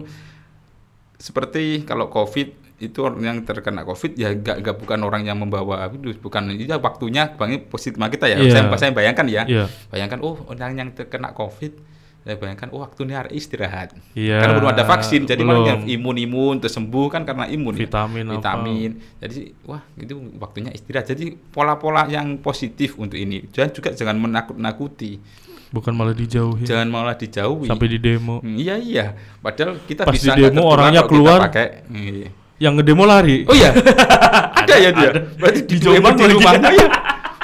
seperti 1.16 1.87
kalau 1.87 2.11
COVID 2.11 2.48
itu 2.82 2.98
orang 2.98 3.22
yang 3.22 3.38
terkena 3.46 3.87
COVID 3.87 4.18
ya 4.18 4.35
nggak 4.35 4.56
nggak 4.58 4.76
bukan 4.82 4.98
orang 5.06 5.22
yang 5.22 5.38
membawa 5.38 5.87
virus, 5.87 6.18
bukan 6.18 6.50
itu 6.50 6.66
ya 6.66 6.82
waktunya 6.82 7.30
bang 7.30 7.62
positif 7.70 7.94
kita 7.94 8.26
ya. 8.26 8.42
Iya. 8.42 8.50
Saya, 8.50 8.62
saya 8.74 8.90
bayangkan 8.90 9.26
ya, 9.30 9.46
Iya. 9.46 9.70
bayangkan 9.87 10.18
oh 10.26 10.35
orang 10.50 10.74
yang 10.74 10.90
terkena 10.90 11.30
COVID, 11.30 11.78
saya 12.26 12.35
bayangkan 12.35 12.74
oh 12.74 12.82
waktunya 12.82 13.22
hari 13.22 13.38
istirahat. 13.38 13.94
Iya. 14.18 14.42
Karena 14.42 14.58
belum 14.58 14.70
ada 14.74 14.82
vaksin, 14.82 15.30
jadi 15.30 15.38
belum. 15.46 15.50
orang 15.54 15.66
yang 15.70 15.80
imun-imun 15.94 16.58
terus 16.58 16.74
sembuh 16.74 17.06
kan 17.06 17.22
karena 17.22 17.46
imun. 17.46 17.78
ya. 17.78 17.87
Vitamin 17.87 18.24
apa. 18.26 18.35
vitamin. 18.42 18.90
Jadi 19.22 19.38
wah 19.62 19.82
itu 19.94 20.14
waktunya 20.42 20.74
istirahat. 20.74 21.06
Jadi 21.14 21.38
pola-pola 21.54 22.10
yang 22.10 22.42
positif 22.42 22.98
untuk 22.98 23.14
ini. 23.14 23.46
Jangan 23.54 23.70
juga 23.70 23.94
jangan 23.94 24.18
menakut-nakuti, 24.18 25.23
Bukan 25.73 25.96
malah 25.96 26.12
dijauhi. 26.12 26.68
jangan 26.68 26.85
malah 26.87 27.16
dijauhi. 27.16 27.64
Sampai 27.64 27.88
di 27.88 27.96
demo. 27.96 28.44
Hmm, 28.44 28.60
iya 28.60 28.77
iya, 28.77 29.16
padahal 29.40 29.81
kita 29.83 30.04
Pas 30.04 30.12
bisa 30.12 30.37
di 30.37 30.44
demo 30.44 30.68
orangnya 30.68 31.08
keluar. 31.08 31.48
pakai. 31.48 31.88
Iya. 31.88 32.29
Yang 32.60 32.73
ngedemo 32.79 33.02
lari. 33.02 33.48
Oh 33.48 33.56
iya, 33.56 33.73
ada 34.60 34.75
ya 34.77 34.92
dia. 34.92 35.10
Berarti 35.35 35.60
di, 35.64 35.75
Di 35.75 35.83
di 35.83 35.88
lagi. 35.88 36.29
rumah. 36.31 36.52
Oh, 36.52 36.70
iya. 36.70 36.88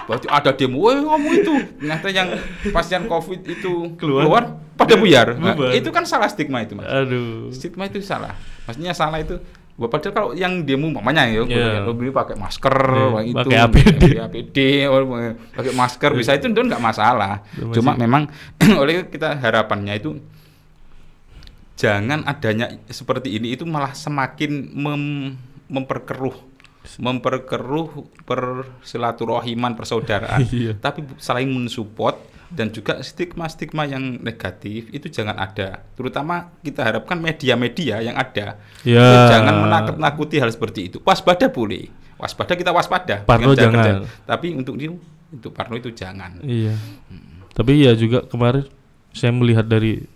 Berarti 0.05 0.27
ada 0.29 0.51
demo. 0.53 0.77
Wah 0.85 0.97
ngomong 0.97 1.33
itu. 1.35 1.55
Ternyata 1.81 2.07
yang 2.09 2.29
pasien 2.71 3.05
COVID 3.05 3.41
itu 3.45 3.73
Keluar. 3.97 4.23
keluar, 4.25 4.43
pada 4.77 4.95
buyar. 4.95 5.37
Nah, 5.37 5.53
itu 5.73 5.89
kan 5.89 6.05
salah 6.05 6.29
stigma 6.29 6.61
itu 6.61 6.77
mas. 6.77 6.85
Aduh. 6.87 7.49
Stigma 7.51 7.85
itu 7.85 8.01
salah. 8.01 8.33
Maksudnya 8.65 8.93
salah 8.93 9.19
itu. 9.19 9.37
Wah, 9.79 9.87
Padahal 9.87 10.11
kalau 10.11 10.31
yang 10.35 10.67
demo 10.67 10.91
mamanya 10.91 11.23
ya, 11.25 11.47
Iya. 11.47 11.87
yeah. 11.87 11.95
beli 11.95 12.11
pakai 12.11 12.35
masker, 12.35 12.75
Iya, 12.75 13.07
wah, 13.09 13.23
itu, 13.23 13.39
pakai 13.39 13.59
APD. 13.63 14.03
pakai 14.03 14.21
APD, 14.21 14.57
oh, 14.91 15.07
pakai 15.55 15.73
masker 15.73 16.11
bisa 16.13 16.35
itu 16.35 16.47
itu 16.47 16.61
nggak 16.61 16.83
masalah. 16.83 17.47
Itu 17.55 17.79
Cuma 17.79 17.95
memang 17.95 18.27
oleh 18.83 19.07
kita 19.07 19.39
harapannya 19.39 19.95
itu 19.95 20.19
jangan 21.79 22.27
adanya 22.27 22.75
seperti 22.85 23.39
ini 23.39 23.55
itu 23.55 23.63
malah 23.63 23.95
semakin 23.95 24.51
mem- 24.75 25.39
memperkeruh 25.71 26.35
memperkeruh 26.99 27.89
persilaturahman 28.27 29.79
persaudaraan 29.79 30.43
Iya. 30.51 30.75
tapi 30.75 31.07
saling 31.17 31.47
mensupport 31.47 32.19
dan 32.49 32.69
juga 32.69 32.99
stigma-stigma 32.99 33.85
yang 33.85 34.19
negatif 34.19 34.89
itu 34.89 35.07
jangan 35.07 35.37
ada. 35.37 35.85
Terutama 35.93 36.53
kita 36.59 36.81
harapkan 36.81 37.17
media-media 37.17 38.01
yang 38.01 38.15
ada 38.15 38.57
Ya. 38.81 39.05
itu 39.05 39.23
jangan 39.31 39.69
menakut-nakuti 39.69 40.37
hal 40.37 40.49
seperti 40.49 40.89
itu. 40.89 40.97
Waspada 41.03 41.47
boleh, 41.47 41.87
waspada 42.17 42.57
kita 42.57 42.73
waspada. 42.73 43.21
Parno 43.23 43.53
jangan. 43.53 43.77
kerja. 43.79 43.93
Tapi 44.25 44.57
untuk 44.57 44.75
itu, 44.77 44.97
untuk 45.29 45.53
Parno 45.53 45.77
itu 45.77 45.93
jangan. 45.93 46.41
Iya. 46.41 46.73
Tapi 47.53 47.85
ya 47.85 47.93
juga 47.93 48.25
kemarin 48.25 48.65
saya 49.11 49.29
melihat 49.31 49.65
dari 49.65 50.09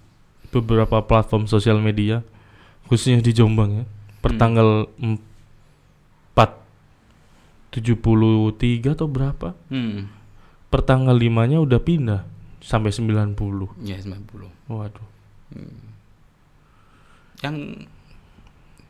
beberapa 0.49 1.01
platform 1.01 1.45
sosial 1.45 1.77
media 1.79 2.25
khususnya 2.87 3.21
di 3.21 3.33
Jombang 3.33 3.71
ya. 3.75 3.85
Per 4.21 4.33
Hmm. 4.33 4.41
tanggal 4.41 4.69
4 6.33 6.49
73 7.73 8.93
atau 8.93 9.05
berapa? 9.05 9.57
Hmm. 9.69 10.09
Per 10.73 10.81
tanggal 10.81 11.13
5-nya 11.13 11.61
udah 11.61 11.81
pindah 11.85 12.25
sampai 12.65 12.89
90. 12.89 13.37
Ya 13.85 14.01
90. 14.01 14.73
Waduh. 14.73 15.09
Yang 17.45 17.57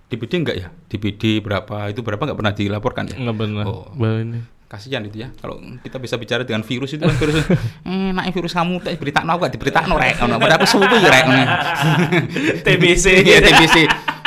DPD 0.06 0.32
enggak 0.44 0.56
ya? 0.60 0.68
DPD 0.86 1.42
berapa 1.42 1.90
itu 1.90 2.04
berapa 2.06 2.22
nggak 2.22 2.38
pernah 2.38 2.54
dilaporkan 2.54 3.10
ya? 3.10 3.16
Enggak 3.18 3.36
benar. 3.42 3.64
Oh. 3.66 3.90
Ini. 3.98 4.46
Kasihan 4.70 5.04
itu 5.04 5.26
ya. 5.26 5.28
Kalau 5.36 5.60
kita 5.82 5.98
bisa 5.98 6.16
bicara 6.16 6.46
dengan 6.46 6.64
virus 6.64 6.96
itu 6.96 7.02
kan 7.04 7.12
virus 7.18 7.44
eh 7.84 8.08
naik 8.14 8.32
virus 8.32 8.56
kamu 8.56 8.80
tak 8.80 8.96
berita 8.96 9.20
no 9.20 9.36
gak 9.36 9.52
diberita 9.52 9.84
no 9.84 10.00
rek 10.00 10.16
ono 10.24 10.40
pada 10.40 10.56
aku 10.56 10.64
subuh 10.64 10.96
rek. 10.96 11.24
TBC. 12.64 13.06
Iya 13.28 13.38
TBC. 13.42 13.76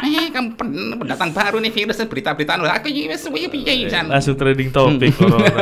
Eh 0.05 0.29
kamu 0.29 0.53
pen- 0.53 1.01
pendatang 1.01 1.33
baru 1.33 1.57
nih 1.63 1.73
virus 1.73 1.97
berita-berita 2.03 2.61
no 2.61 2.69
aku 2.69 2.93
iki 2.93 3.09
wis 3.09 3.25
suwe 3.25 3.47
piye. 3.49 3.89
Langsung 3.89 4.37
trading 4.37 4.69
topik 4.69 5.17
corona. 5.17 5.55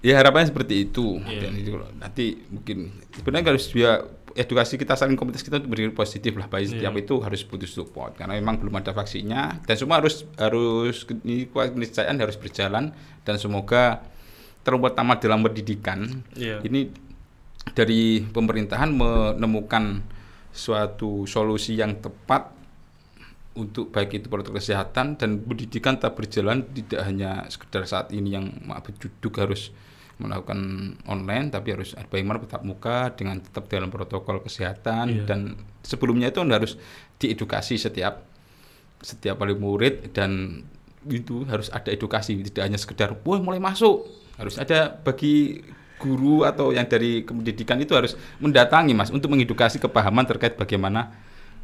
Ya 0.00 0.16
harapannya 0.16 0.48
seperti 0.48 0.88
itu. 0.88 1.20
Iya. 1.20 1.40
Dan 1.44 1.52
itu 1.56 1.70
nanti 1.96 2.26
mungkin 2.48 2.88
sebenarnya 3.12 3.52
harus 3.52 3.68
dia 3.68 4.00
edukasi 4.32 4.78
kita 4.78 4.94
saling 4.94 5.18
komunitas 5.18 5.42
kita 5.42 5.58
untuk 5.58 5.74
beri 5.74 5.90
positif 5.90 6.38
lah 6.38 6.46
baik 6.46 6.72
setiap 6.72 6.94
Iya. 6.94 7.02
itu 7.02 7.14
harus 7.18 7.42
putus 7.42 7.74
support 7.74 8.14
karena 8.14 8.38
memang 8.38 8.62
belum 8.62 8.78
ada 8.78 8.94
vaksinnya 8.94 9.58
dan 9.66 9.74
semua 9.74 9.98
harus 9.98 10.22
harus 10.38 11.02
ini 11.26 11.50
keniscayaan 11.50 12.14
harus 12.14 12.38
berjalan 12.38 12.94
dan 13.26 13.34
semoga 13.36 14.06
terutama 14.62 15.18
dalam 15.18 15.42
pendidikan 15.42 16.22
Iya. 16.32 16.62
ini 16.62 16.94
dari 17.74 18.22
pemerintahan 18.22 18.94
menemukan 18.94 19.98
suatu 20.50 21.26
solusi 21.26 21.74
yang 21.74 21.98
tepat 21.98 22.54
untuk 23.58 23.90
baik 23.90 24.22
itu 24.22 24.26
protokol 24.30 24.62
kesehatan 24.62 25.18
dan 25.18 25.42
pendidikan 25.42 25.98
tetap 25.98 26.14
berjalan 26.14 26.62
tidak 26.70 27.02
hanya 27.02 27.44
sekedar 27.50 27.82
saat 27.82 28.14
ini 28.14 28.38
yang 28.38 28.46
duduk 28.98 29.42
harus 29.42 29.74
melakukan 30.20 30.94
online 31.08 31.48
tapi 31.48 31.72
harus 31.74 31.96
ada 31.96 32.06
bagaimana 32.06 32.44
tetap 32.44 32.62
muka 32.62 33.10
dengan 33.16 33.40
tetap 33.40 33.66
dalam 33.72 33.88
protokol 33.88 34.44
kesehatan 34.44 35.04
Iya. 35.08 35.24
dan 35.24 35.40
sebelumnya 35.82 36.28
itu 36.28 36.44
harus 36.44 36.76
diedukasi 37.16 37.80
setiap 37.80 38.22
setiap 39.00 39.40
wali 39.40 39.56
murid 39.56 40.12
dan 40.12 40.62
itu 41.08 41.48
harus 41.48 41.72
ada 41.72 41.88
edukasi 41.88 42.36
tidak 42.52 42.68
hanya 42.68 42.76
sekedar 42.76 43.16
wah 43.24 43.40
mulai 43.40 43.56
masuk 43.56 44.04
harus 44.36 44.60
ada 44.60 44.92
bagi 44.92 45.64
guru 45.96 46.44
atau 46.44 46.72
yang 46.72 46.84
dari 46.84 47.24
pendidikan 47.24 47.80
itu 47.80 47.96
harus 47.96 48.12
mendatangi 48.40 48.92
mas 48.92 49.08
untuk 49.08 49.32
mengedukasi 49.32 49.80
kepahaman 49.80 50.28
terkait 50.28 50.56
bagaimana 50.56 51.12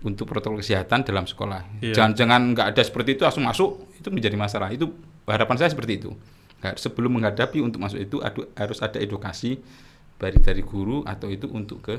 untuk 0.00 0.26
protokol 0.26 0.60
kesehatan 0.60 1.02
dalam 1.02 1.24
sekolah. 1.24 1.80
Iya. 1.80 1.94
jangan-jangan 1.94 2.40
nggak 2.52 2.66
ada 2.72 2.82
seperti 2.82 3.16
itu 3.16 3.22
langsung 3.22 3.44
masuk 3.44 3.70
itu 3.96 4.08
menjadi 4.10 4.36
masalah. 4.36 4.68
Itu 4.68 4.92
harapan 5.24 5.56
saya 5.56 5.70
seperti 5.70 5.98
itu. 5.98 6.10
Sebelum 6.58 7.14
menghadapi 7.14 7.62
untuk 7.62 7.78
masuk 7.78 8.00
itu 8.00 8.18
adu- 8.18 8.50
harus 8.52 8.78
ada 8.80 8.98
edukasi 8.98 9.62
baik 10.16 10.42
dari 10.42 10.60
guru 10.60 11.04
atau 11.04 11.28
itu 11.28 11.46
untuk 11.46 11.78
ke 11.80 11.96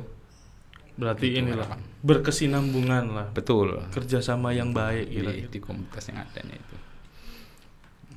Berarti 0.98 1.30
Itu 1.30 1.45
inilah 1.45 1.70
harapan. 1.70 2.02
berkesinambungan 2.02 3.04
lah. 3.14 3.28
betul. 3.30 3.86
Kerjasama 3.93 4.50
yang 4.50 4.74
baik 4.74 5.06
di, 5.06 5.14
kira 5.14 5.32
di 5.45 5.60
komunitas 5.62 6.10
yang 6.10 6.18
adanya 6.20 6.58
itu. 6.58 6.76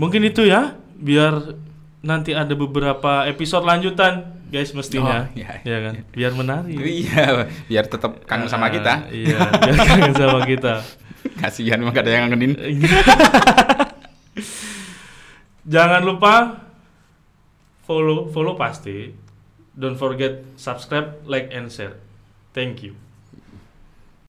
Mungkin 0.01 0.25
itu 0.25 0.49
ya, 0.49 0.81
biar 0.97 1.61
nanti 2.01 2.33
ada 2.33 2.57
beberapa 2.57 3.29
episode 3.29 3.69
lanjutan, 3.69 4.40
guys 4.51 4.75
mestinya. 4.75 5.31
Oh, 5.31 5.39
iya. 5.39 5.63
Ya 5.63 5.79
kan? 5.89 5.95
Biar 6.11 6.33
menarik. 6.35 6.75
iya 7.07 7.47
biar 7.71 7.85
tetap 7.87 8.27
kangen 8.27 8.51
sama 8.51 8.67
Ah, 8.69 8.73
kita 8.75 8.95
Iya, 9.09 9.39
biar 9.63 9.77
kangen 9.79 10.15
sama 10.15 10.39
kita. 10.45 10.75
kasihan 11.41 11.81
emang 11.81 11.93
gak 11.93 12.05
ada 12.05 12.13
yang 12.17 12.23
ngangenin 12.29 12.53
Jangan 15.71 16.03
lupa 16.03 16.65
follow 17.85 18.29
follow 18.33 18.57
pasti. 18.57 19.13
Don't 19.77 19.97
forget 19.97 20.43
subscribe, 20.59 21.23
like 21.25 21.49
and 21.55 21.71
share. 21.71 21.97
Thank 22.53 22.83
you. 22.83 22.97